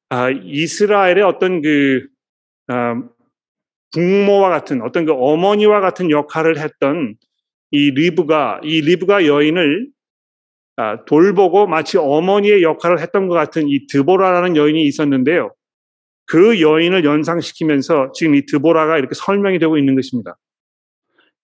[0.09, 2.07] 아, 이스라엘의 어떤 그
[2.69, 2.99] 아,
[3.93, 7.17] 부모와 같은 어떤 그 어머니와 같은 역할을 했던
[7.69, 9.89] 이 리브가 이 리브가 여인을
[10.77, 15.53] 아, 돌보고 마치 어머니의 역할을 했던 것 같은 이 드보라라는 여인이 있었는데요.
[16.27, 20.37] 그 여인을 연상시키면서 지금 이 드보라가 이렇게 설명이 되고 있는 것입니다.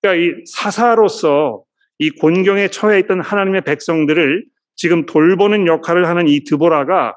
[0.01, 1.63] 그러니까 이 사사로서
[1.99, 7.15] 이 곤경에 처해 있던 하나님의 백성들을 지금 돌보는 역할을 하는 이 드보라가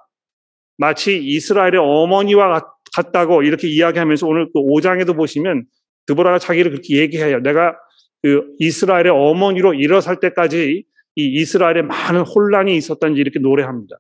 [0.79, 2.63] 마치 이스라엘의 어머니와
[2.95, 5.65] 같다고 이렇게 이야기하면서 오늘 그 5장에도 보시면
[6.07, 7.41] 드보라가 자기를 그렇게 얘기해요.
[7.41, 7.77] 내가
[8.23, 10.85] 그 이스라엘의 어머니로 일어설 때까지
[11.17, 13.97] 이 이스라엘에 많은 혼란이 있었던지 이렇게 노래합니다.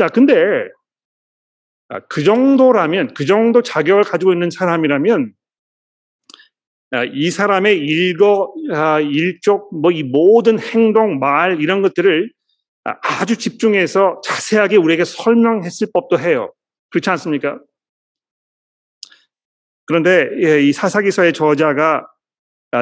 [0.00, 0.34] 자, 근데
[1.90, 5.34] 아, 그 정도라면, 그 정도 자격을 가지고 있는 사람이라면
[6.92, 12.32] 아, 이 사람의 일거, 아, 일족, 뭐 이 모든 행동, 말 이런 것들을
[12.84, 16.50] 아, 아주 집중해서 자세하게 우리에게 설명했을 법도 해요.
[16.88, 17.60] 그렇지 않습니까?
[19.84, 22.06] 그런데 예, 이 사사기서의 저자가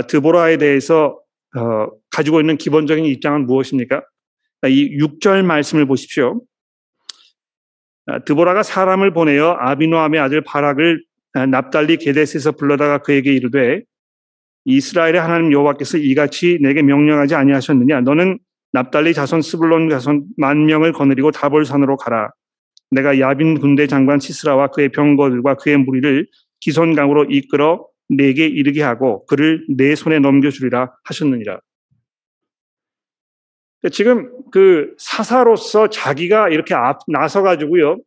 [0.06, 1.20] 드보라에 대해서
[1.56, 4.04] 어, 가지고 있는 기본적인 입장은 무엇입니까?
[4.68, 6.42] 이 6절 말씀을 보십시오.
[8.24, 11.02] 드보라가 사람을 보내어 아비노함의 아들 바락을
[11.50, 13.82] 납달리 게데스에서 불러다가 그에게 이르되
[14.64, 18.38] 이스라엘의 하나님 여호와께서 이같이 내게 명령하지 아니하셨느냐 너는
[18.72, 22.30] 납달리 자손 스불론 자손 만 명을 거느리고 다볼산으로 가라
[22.90, 26.26] 내가 야빈 군대 장관 시스라와 그의 병거들과 그의 무리를
[26.60, 31.60] 기손강으로 이끌어 내게 이르게 하고 그를 내 손에 넘겨주리라 하셨느니라.
[33.92, 37.98] 지금 그 사사로서 자기가 이렇게 앞 나서 가지고요,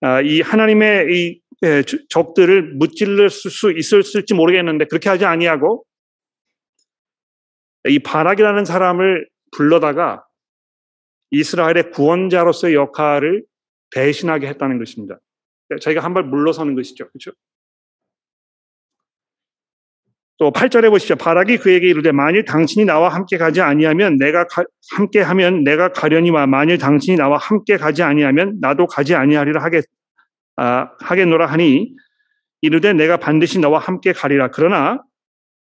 [0.00, 5.84] 아, 이 하나님의 이 예, 적들을 무찔러 수 있을지 모르겠는데 그렇게 하지 아니하고
[7.88, 10.24] 이 바락이라는 사람을 불러다가
[11.30, 13.44] 이스라엘의 구원자로서의 역할을
[13.92, 15.18] 대신하게 했다는 것입니다.
[15.80, 17.08] 자기가 한 발 물러서는 것이죠.
[17.08, 17.30] 그렇죠?
[20.42, 21.14] 또 8절에 보십시오.
[21.14, 26.48] 바락이 그에게 이르되 만일 당신이 나와 함께 가지 아니하면 내가 가, 함께 하면 내가 가려니와
[26.48, 29.84] 만일 당신이 나와 함께 가지 아니하면 나도 가지 아니하리라 하겠
[30.56, 31.94] 아, 하겠노라 하니
[32.60, 34.50] 이르되 내가 반드시 너와 함께 가리라.
[34.50, 35.00] 그러나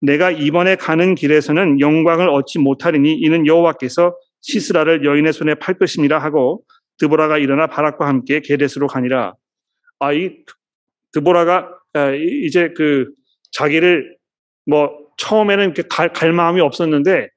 [0.00, 6.64] 내가 이번에 가는 길에서는 영광을 얻지 못하리니 이는 여호와께서 시스라를 여인의 손에 팔 것이니라 하고
[6.98, 9.34] 드보라가 일어나 바락과 함께 게데스로 가니라.
[10.00, 10.38] 아, 이
[11.12, 13.06] 드보라가 아, 이제 그
[13.52, 14.15] 자기를
[14.66, 17.28] 뭐 처음에는 갈, 갈 마음이 없었는데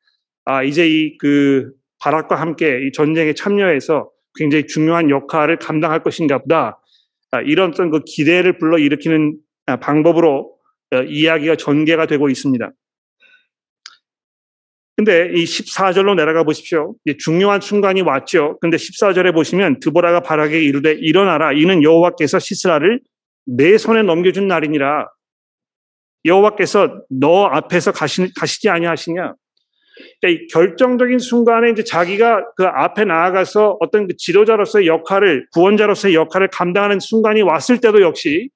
[0.46, 6.80] 아 이제 이 그 바락과 함께 이 전쟁에 참여해서 굉장히 중요한 역할을 감당할 것인가 보다
[7.32, 9.38] 아, 이런 어떤 그 기대를 불러 일으키는
[9.68, 10.56] 아, 방법으로
[10.92, 12.72] 어, 이야기가 전개가 되고 있습니다.
[14.98, 16.96] 근데 이 14절로 내려가 보십시오.
[17.20, 18.58] 중요한 순간이 왔죠.
[18.60, 23.00] 근데 14절에 보시면 드보라가 바락에게 이르되 일어나라 이는 여호와께서 시스라를
[23.46, 25.08] 내 손에 넘겨준 날이니라.
[26.26, 29.34] 여호와께서 너 앞에서 가시, 가시지 아니하시냐?
[30.22, 37.00] 그러니까 결정적인 순간에 이제 자기가 그 앞에 나아가서 어떤 그 지도자로서의 역할을 구원자로서의 역할을 감당하는
[37.00, 38.50] 순간이 왔을 때도 역시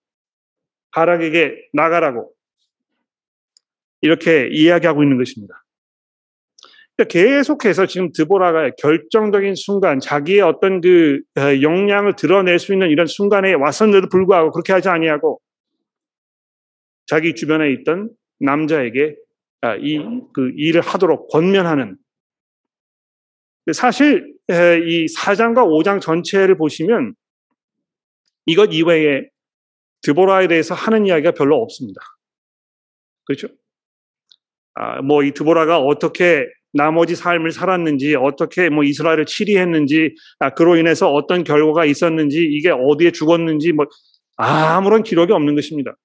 [0.91, 2.31] 바락에게 나가라고
[4.01, 5.63] 이렇게 이야기하고 있는 것입니다.
[6.95, 13.07] 그러니까 계속해서 지금 드보라가 결정적인 순간 자기의 어떤 그 어, 역량을 드러낼 수 있는 이런
[13.07, 15.39] 순간에 왔었는데도 불구하고 그렇게 하지 아니하고
[17.13, 19.15] 자기 주변에 있던 남자에게
[19.61, 21.95] 아, 이그 일을 하도록 권면하는
[23.71, 27.13] 사실 이 4장과 5장 전체를 보시면
[28.47, 29.27] 이것 이외에
[30.01, 32.01] 드보라에 대해서 하는 이야기가 별로 없습니다.
[33.25, 33.47] 그렇죠?
[34.73, 41.13] 아, 뭐 이 드보라가 어떻게 나머지 삶을 살았는지, 어떻게 뭐 이스라엘을 치리했는지, 아, 그로 인해서
[41.13, 43.85] 어떤 결과가 있었는지, 이게 어디에 죽었는지, 뭐
[44.35, 45.95] 아무런 기록이 없는 것입니다.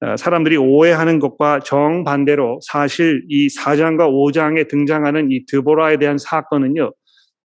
[0.00, 6.92] 어, 사람들이 오해하는 것과 정반대로 사실 이 4장과 5장에 등장하는 이 드보라에 대한 사건은요,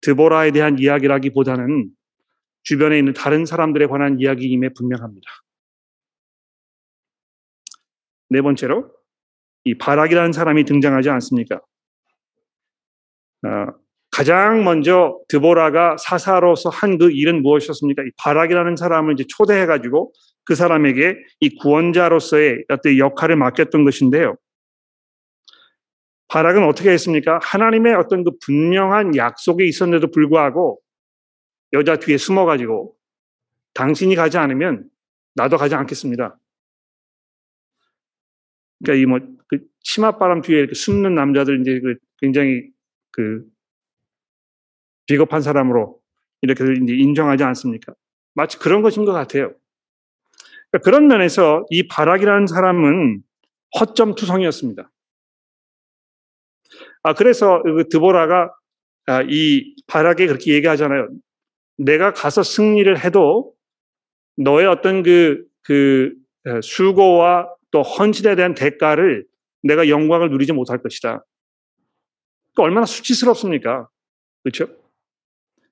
[0.00, 1.90] 드보라에 대한 이야기라기보다는
[2.62, 5.26] 주변에 있는 다른 사람들에 관한 이야기임에 분명합니다.
[8.30, 8.90] 네 번째로,
[9.64, 11.60] 이 바락이라는 사람이 등장하지 않습니까?
[13.46, 13.66] 어,
[14.10, 18.02] 가장 먼저 드보라가 사사로서 한 그 일은 무엇이었습니까?
[18.04, 20.12] 이 바락이라는 사람을 이제 초대해가지고
[20.48, 24.34] 그 사람에게 이 구원자로서의 어떤 역할을 맡겼던 것인데요.
[26.28, 27.38] 바락은 어떻게 했습니까?
[27.42, 30.80] 하나님의 어떤 그 분명한 약속이 있었는데도 불구하고
[31.74, 32.96] 여자 뒤에 숨어가지고
[33.74, 34.88] 당신이 가지 않으면
[35.34, 36.38] 나도 가지 않겠습니다.
[38.82, 42.70] 그러니까 이뭐 그 치맛바람 뒤에 이렇게 숨는 남자들 이제 그 굉장히
[43.12, 43.44] 그
[45.04, 46.00] 비겁한 사람으로
[46.40, 47.92] 이렇게 이제 인정하지 않습니까?
[48.32, 49.52] 마치 그런 것인 것 같아요.
[50.70, 53.22] 그러니까 그런 면에서 이 바락이라는 사람은
[53.78, 54.90] 허점 투성이었습니다.
[57.02, 58.52] 아, 그래서 그 드보라가
[59.06, 61.08] 아, 이 바락에 그렇게 얘기하잖아요.
[61.78, 63.54] 내가 가서 승리를 해도
[64.36, 66.14] 너의 어떤 그, 그
[66.62, 69.26] 수고와 또 헌신에 대한 대가를
[69.62, 71.24] 내가 영광을 누리지 못할 것이다.
[72.52, 73.88] 그러니까 얼마나 수치스럽습니까?
[74.42, 74.68] 그렇죠?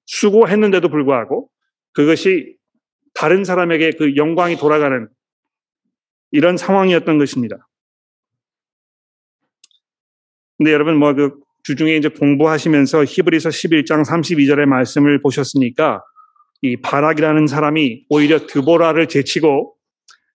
[0.06, 1.50] 수고했는데도 불구하고
[1.92, 2.56] 그것이
[3.16, 5.08] 다른 사람에게 그 영광이 돌아가는
[6.30, 7.68] 이런 상황이었던 것입니다.
[10.58, 16.00] 근데 여러분 뭐 그 주중에 이제 공부하시면서 히브리서 11장 32절의 말씀을 보셨으니까
[16.62, 19.74] 이 바락이라는 사람이 오히려 드보라를 제치고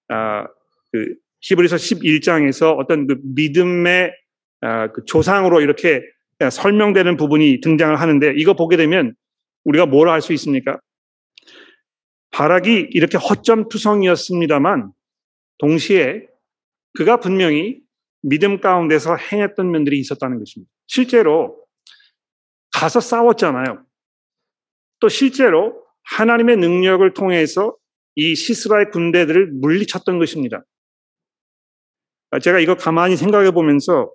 [0.09, 0.45] 아,
[0.91, 4.11] 그 히브리서 11장에서 어떤 그 믿음의
[4.59, 6.01] 아, 그 조상으로 이렇게
[6.51, 9.13] 설명되는 부분이 등장을 하는데 이거 보게 되면
[9.63, 10.81] 우리가 뭘 알 수 있습니까?
[12.31, 14.91] 바락이 이렇게 허점 투성이었습니다만
[15.57, 16.27] 동시에
[16.93, 17.79] 그가 분명히
[18.21, 20.71] 믿음 가운데서 행했던 면들이 있었다는 것입니다.
[20.87, 21.63] 실제로
[22.73, 23.85] 가서 싸웠잖아요.
[24.99, 27.75] 또 실제로 하나님의 능력을 통해서
[28.15, 30.63] 이 시스라의 군대들을 물리쳤던 것입니다.
[32.41, 34.11] 제가 이거 가만히 생각해 보면서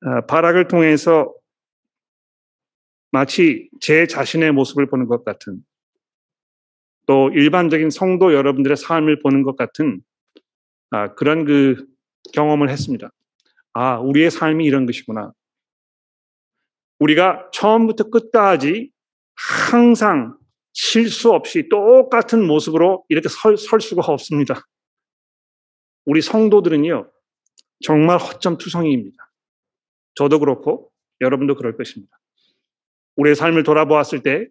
[0.00, 1.34] 아, 바락을 통해서
[3.10, 5.60] 마치 제 자신의 모습을 보는 것 같은
[7.08, 10.02] 또 일반적인 성도 여러분들의 삶을 보는 것 같은
[10.90, 11.86] 아, 그런 그
[12.34, 13.10] 경험을 했습니다.
[13.72, 15.32] 아, 우리의 삶이 이런 것이구나.
[16.98, 18.90] 우리가 처음부터 끝까지
[19.34, 20.36] 항상
[20.74, 24.66] 실수 없이 똑같은 모습으로 이렇게 설, 설 수가 없습니다.
[26.04, 27.10] 우리 성도들은요,
[27.80, 29.32] 정말 허점투성이입니다.
[30.14, 30.92] 저도 그렇고
[31.22, 32.18] 여러분도 그럴 것입니다.
[33.16, 34.48] 우리의 삶을 돌아보았을 때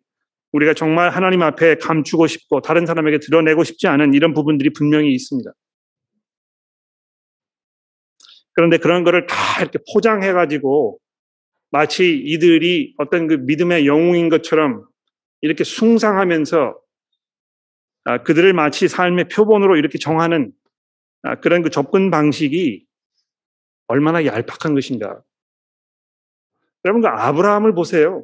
[0.54, 5.52] 우리가 정말 하나님 앞에 감추고 싶고 다른 사람에게 드러내고 싶지 않은 이런 부분들이 분명히 있습니다.
[8.54, 11.00] 그런데 그런 거를 다 이렇게 포장해가지고
[11.70, 14.86] 마치 이들이 어떤 그 믿음의 영웅인 것처럼
[15.41, 16.80] 이렇게 숭상하면서
[18.06, 20.52] 아, 그들을 마치 삶의 표본으로 이렇게 정하는
[21.24, 22.86] 아, 그런 그 접근 방식이
[23.88, 25.22] 얼마나 얄팍한 것인가.
[26.86, 28.24] 여러분, 그 아브라함을 보세요.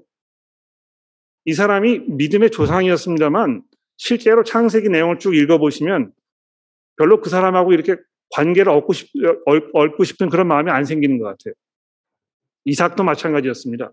[1.46, 3.64] 이 사람이 믿음의 조상이었습니다만
[3.98, 6.14] 실제로 창세기 내용을 쭉 읽어보시면
[6.98, 7.96] 별로 그 사람하고 이렇게
[8.32, 9.10] 관계를 얻고, 싶,
[9.74, 11.54] 얻고 싶은 그런 마음이 안 생기는 것 같아요.
[12.66, 13.92] 이삭도 마찬가지였습니다.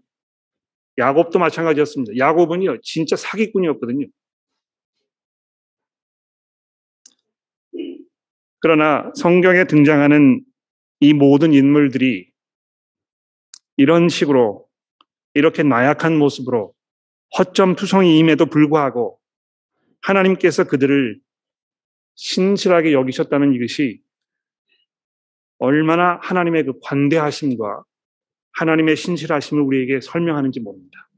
[0.98, 2.16] 야곱도 마찬가지였습니다.
[2.16, 4.06] 야곱은요, 진짜 사기꾼이었거든요.
[8.60, 10.44] 그러나 성경에 등장하는
[11.00, 12.30] 이 모든 인물들이
[13.76, 14.66] 이런 식으로
[15.32, 16.74] 이렇게 나약한 모습으로
[17.38, 19.18] 허점 투성이임에도 불구하고
[20.02, 21.20] 하나님께서 그들을
[22.14, 24.02] 신실하게 여기셨다는 이것이
[25.58, 27.84] 얼마나 하나님의 그 관대하심과
[28.52, 31.08] 하나님의 신실하심을 우리에게 설명하는지 모릅니다.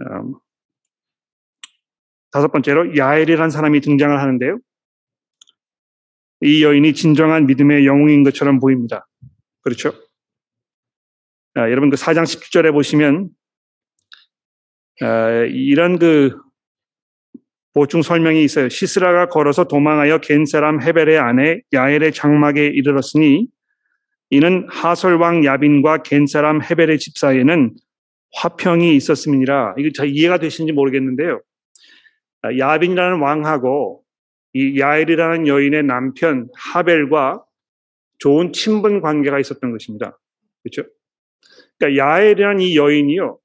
[0.00, 0.34] 음,
[2.30, 4.58] 다섯 번째로 야엘이라는 사람이 등장을 하는데요.
[6.42, 9.06] 이 여인이 진정한 믿음의 영웅인 것처럼 보입니다.
[9.62, 9.92] 그렇죠?
[11.54, 13.28] 아, 여러분 그 4장 17절에 보시면
[15.02, 16.36] 아, 이런 그
[17.74, 18.68] 보충 설명이 있어요.
[18.68, 23.46] 시스라가 걸어서 도망하여 겐 사람 헤벨의 아내 야엘의 장막에 이르렀으니
[24.30, 27.74] 이는 하솔 왕 야빈과 겐 사람 헤벨의 집 사이에는
[28.34, 29.74] 화평이 있었음이니라.
[29.78, 31.40] 이거 잘 이해가 되시는지 모르겠는데요.
[32.42, 34.02] 아, 야빈이라는 왕하고
[34.52, 37.42] 이 야엘이라는 여인의 남편 하벨과
[38.18, 40.18] 좋은 친분 관계가 있었던 것입니다.
[40.62, 40.88] 그렇죠?
[41.80, 43.40] 그러니까 야엘이라는 이 여인이요.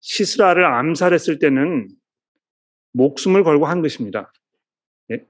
[0.00, 1.88] 시스라를 암살했을 때는
[2.92, 4.32] 목숨을 걸고 한 것입니다.
[5.12, 5.24] 예?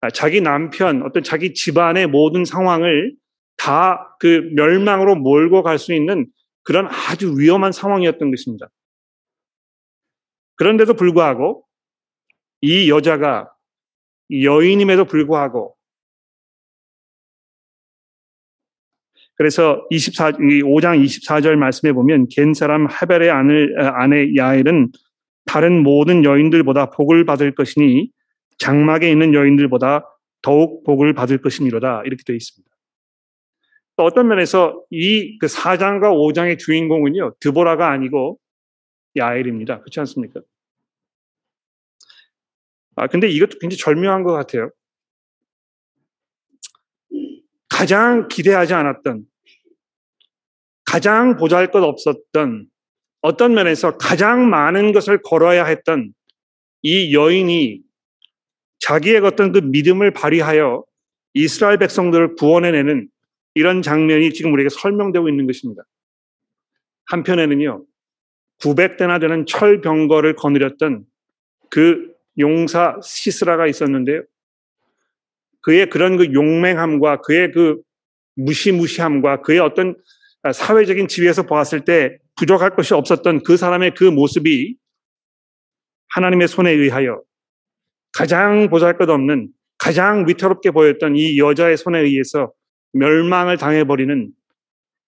[0.00, 3.14] 아, 자기 남편, 어떤 자기 집안의 모든 상황을
[3.56, 6.26] 다 그 멸망으로 몰고 갈 수 있는
[6.62, 8.68] 그런 아주 위험한 상황이었던 것입니다.
[10.56, 11.64] 그런데도 불구하고
[12.62, 13.52] 이 여자가
[14.30, 15.75] 여인임에도 불구하고
[19.36, 24.90] 그래서 24, 5장 24절 말씀에 보면 겐 사람 하벨의 아내 야엘은
[25.44, 28.10] 다른 모든 여인들보다 복을 받을 것이니
[28.58, 30.04] 장막에 있는 여인들보다
[30.42, 32.74] 더욱 복을 받을 것이니로다 이렇게 되어 있습니다.
[33.96, 38.38] 또 어떤 면에서 이 그 4장과 5장의 주인공은요 드보라가 아니고
[39.16, 39.80] 야엘입니다.
[39.80, 40.40] 그렇지 않습니까?
[42.96, 44.70] 아, 근데 이것도 굉장히 절묘한 것 같아요.
[47.76, 49.26] 가장 기대하지 않았던,
[50.86, 52.68] 가장 보잘 것 없었던,
[53.20, 56.14] 어떤 면에서 가장 많은 것을 걸어야 했던
[56.80, 57.82] 이 여인이
[58.78, 60.84] 자기의 어떤 그 믿음을 발휘하여
[61.34, 63.08] 이스라엘 백성들을 구원해내는
[63.52, 65.82] 이런 장면이 지금 우리에게 설명되고 있는 것입니다.
[67.10, 67.84] 한편에는요,
[68.62, 71.04] 900대나 되는 철병거를 거느렸던
[71.68, 74.22] 그 용사 시스라가 있었는데요.
[75.66, 77.80] 그의 그런 그 용맹함과 그의 그
[78.36, 79.96] 무시무시함과 그의 어떤
[80.54, 84.76] 사회적인 지위에서 보았을 때 부족할 것이 없었던 그 사람의 그 모습이
[86.10, 87.20] 하나님의 손에 의하여
[88.16, 92.52] 가장 보잘 것 없는 가장 위태롭게 보였던 이 여자의 손에 의해서
[92.92, 94.30] 멸망을 당해버리는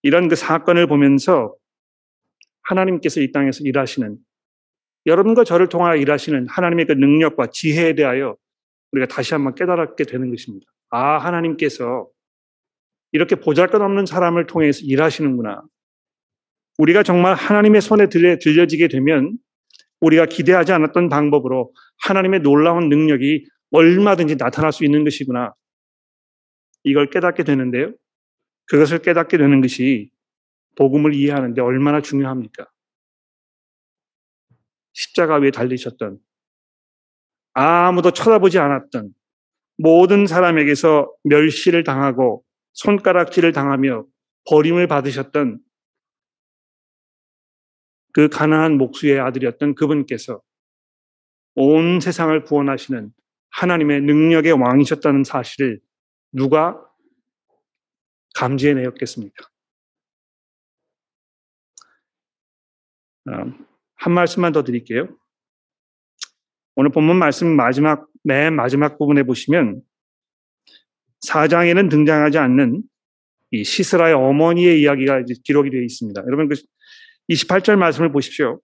[0.02, 1.54] 이런 그 사건을 보면서
[2.62, 4.16] 하나님께서 이 땅에서 일하시는
[5.06, 8.36] 여러분과 저를 통하여 일하시는 하나님의 그 능력과 지혜에 대하여
[8.92, 10.66] 우리가 다시 한번 깨달게 되는 것입니다.
[10.90, 12.08] 아, 하나님께서
[13.12, 15.62] 이렇게 보잘 것 없는 사람을 통해서 일하시는구나.
[16.78, 19.36] 우리가 정말 하나님의 손에 들려, 들려지게 되면
[20.00, 21.72] 우리가 기대하지 않았던 방법으로
[22.04, 25.52] 하나님의 놀라운 능력이 얼마든지 나타날 수 있는 것이구나.
[26.84, 27.92] 이걸 깨닫게 되는데요.
[28.66, 30.10] 그것을 깨닫게 되는 것이
[30.76, 32.66] 복음을 이해하는데 얼마나 중요합니까?
[34.92, 36.18] 십자가 위에 달리셨던
[37.60, 39.12] 아무도 쳐다보지 않았던
[39.78, 42.44] 모든 사람에게서 멸시를 당하고
[42.74, 44.06] 손가락질을 당하며
[44.48, 45.58] 버림을 받으셨던
[48.12, 50.40] 그 가난한 목수의 아들이었던 그분께서
[51.56, 53.12] 온 세상을 구원하시는
[53.50, 55.80] 하나님의 능력의 왕이셨다는 사실을
[56.30, 56.80] 누가
[58.36, 59.48] 감지해내었겠습니까?
[63.26, 65.08] 음, 한 말씀만 더 드릴게요.
[66.80, 69.82] 오늘 본문 말씀 마지막, 맨 마지막 부분에 보시면
[71.26, 72.84] 4장에는 등장하지 않는
[73.50, 76.22] 이 시스라의 어머니의 이야기가 기록이 되어 있습니다.
[76.24, 76.54] 여러분 그
[77.30, 78.60] 28절 말씀을 보십시오.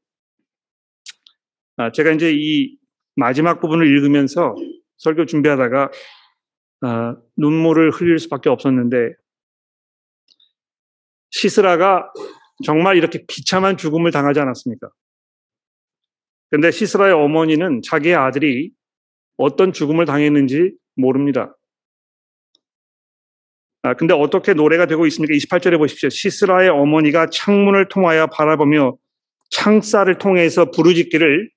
[1.77, 2.79] 아, 제가 이제 이
[3.17, 4.55] 마지막 부분을 읽으면서
[4.99, 5.91] 설교 준비하다가
[6.83, 9.13] 아, 눈물을 흘릴 수밖에 없었는데
[11.31, 12.13] 시스라가
[12.65, 14.89] 정말 이렇게 비참한 죽음을 당하지 않았습니까?
[16.55, 18.71] 근데 시스라의 어머니는 자기의 아들이
[19.37, 21.57] 어떤 죽음을 당했는지 모릅니다.
[23.83, 25.35] 아, 근데 어떻게 노래가 되고 있습니까?
[25.35, 26.11] 28절에 보십시오.
[26.11, 28.97] 시스라의 어머니가 창문을 통하여 바라보며
[29.51, 31.51] 창살을 통해서 부르짖기를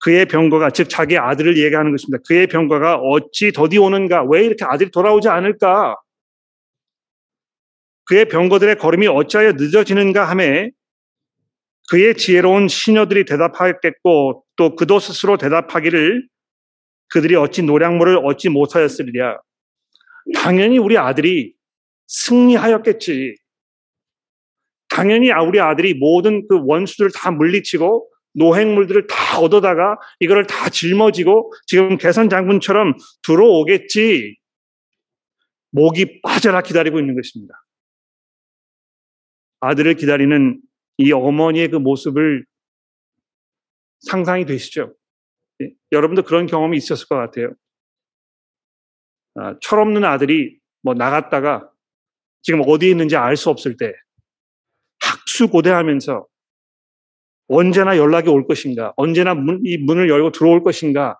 [0.00, 2.24] 그의 병거가 즉 자기 아들을 얘기하는 것입니다.
[2.26, 4.24] 그의 병거가 어찌 더디 오는가?
[4.24, 5.94] 왜 이렇게 아들이 돌아오지 않을까?
[8.06, 10.72] 그의 병거들의 걸음이 어찌하여 늦어지는가 하매
[11.90, 16.26] 그의 지혜로운 시녀들이 대답하겠고 또 그도 스스로 대답하기를
[17.08, 19.38] 그들이 어찌 노량물을 얻지 못하였으리랴.
[20.34, 21.54] 당연히 우리 아들이
[22.06, 23.36] 승리하였겠지.
[24.88, 31.98] 당연히 우리 아들이 모든 그 원수들을 다 물리치고 노획물들을 다 얻어다가 이거를 다 짊어지고 지금
[31.98, 34.36] 개선 장군처럼 들어오겠지.
[35.70, 37.54] 목이 빠져라 기다리고 있는 것입니다.
[39.60, 40.60] 아들을 기다리는
[40.98, 42.44] 이 어머니의 그 모습을
[44.00, 44.94] 상상이 되시죠?
[45.62, 45.70] 예?
[45.92, 47.54] 여러분도 그런 경험이 있었을 것 같아요.
[49.36, 51.70] 아, 철없는 아들이 뭐 나갔다가
[52.42, 53.92] 지금 어디에 있는지 알 수 없을 때
[55.00, 56.26] 학수고대하면서
[57.48, 61.18] 언제나 연락이 올 것인가, 언제나 문, 이 문을 열고 들어올 것인가.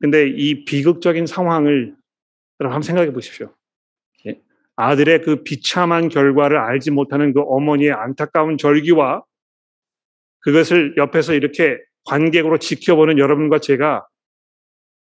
[0.00, 1.96] 근데 이 비극적인 상황을
[2.60, 3.54] 여러분 한번 생각해 보십시오.
[4.80, 4.82] 예?
[4.82, 9.22] 아들의 그 비참한 결과를 알지 못하는 그 어머니의 안타까운 절기와
[10.40, 14.06] 그것을 옆에서 이렇게 관객으로 지켜보는 여러분과 제가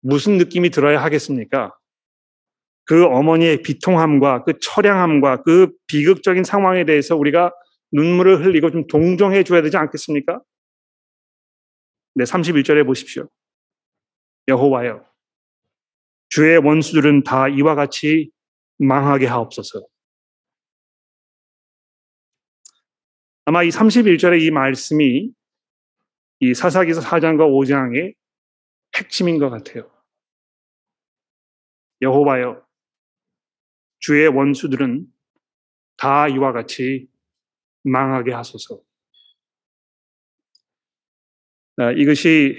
[0.03, 1.77] 무슨 느낌이 들어야 하겠습니까?
[2.85, 7.53] 그 어머니의 비통함과 그 처량함과 그 비극적인 상황에 대해서 우리가
[7.93, 10.41] 눈물을 흘리고 좀 동정해 줘야 되지 않겠습니까?
[12.15, 13.29] 네, 31절에 보십시오.
[14.47, 15.05] 여호와여,
[16.29, 18.31] 주의 원수들은 다 이와 같이
[18.79, 19.87] 망하게 하옵소서.
[23.45, 25.31] 아마 이 31절의 이 말씀이
[26.41, 28.15] 이 사사기서 4장과 5장의
[28.97, 29.91] 핵심인 것 같아요.
[32.03, 32.67] 여호와여,
[34.01, 35.07] 주의 원수들은
[35.97, 37.09] 다 이와 같이
[37.85, 38.83] 망하게 하소서.
[41.79, 42.59] 아, 이것이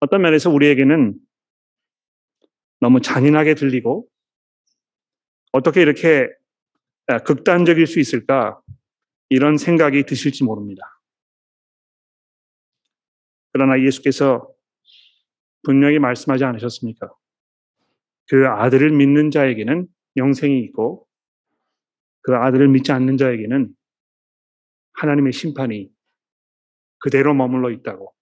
[0.00, 1.18] 어떤 면에서 우리에게는
[2.80, 4.08] 너무 잔인하게 들리고
[5.52, 6.28] 어떻게 이렇게
[7.06, 8.60] 아, 극단적일 수 있을까
[9.28, 11.00] 이런 생각이 드실지 모릅니다.
[13.52, 14.48] 그러나 예수께서
[15.62, 17.12] 분명히 말씀하지 않으셨습니까?
[18.28, 21.06] 그 아들을 믿는 자에게는 영생이 있고
[22.22, 23.74] 그 아들을 믿지 않는 자에게는
[24.94, 25.90] 하나님의 심판이
[26.98, 28.14] 그대로 머물러 있다고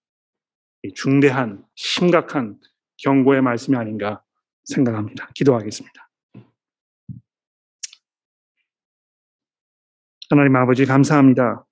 [0.95, 2.59] 중대한 심각한
[2.97, 4.23] 경고의 말씀이 아닌가
[4.69, 5.29] 생각합니다.
[5.33, 6.09] 기도하겠습니다.
[10.29, 11.65] 하나님 아버지 감사합니다.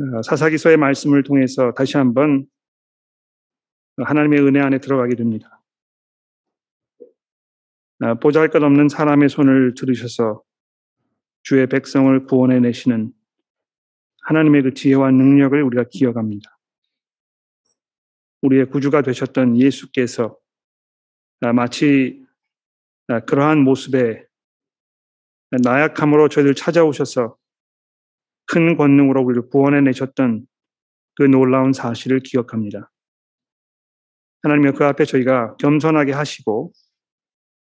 [0.00, 2.46] 어, 사사기서의 말씀을 통해서 다시 한번
[3.96, 5.62] 하나님의 은혜 안에 들어가게 됩니다.
[8.00, 10.42] 아, 보잘 것 없는 사람의 손을 들으셔서
[11.42, 13.12] 주의 백성을 구원해 내시는
[14.22, 16.53] 하나님의 그 지혜와 능력을 우리가 기억합니다.
[18.44, 20.36] 우리의 구주가 되셨던 예수께서
[21.40, 22.22] 아, 마치
[23.08, 24.24] 아, 그러한 모습에
[25.62, 27.36] 나약함으로 저희들 찾아오셔서
[28.46, 30.46] 큰 권능으로 우리를 구원해 내셨던
[31.16, 32.90] 그 놀라운 사실을 기억합니다.
[34.42, 36.72] 하나님의 그 앞에 저희가 겸손하게 하시고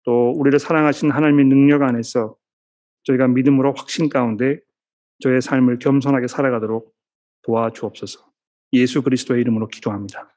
[0.04, 2.36] 또 우리를 사랑하신 하나님의 능력 안에서
[3.04, 4.60] 저희가 믿음으로 확신 가운데
[5.22, 6.96] 저의 삶을 겸손하게 살아가도록
[7.44, 8.26] 도와주옵소서.
[8.74, 10.35] 예수 그리스도의 이름으로 기도합니다.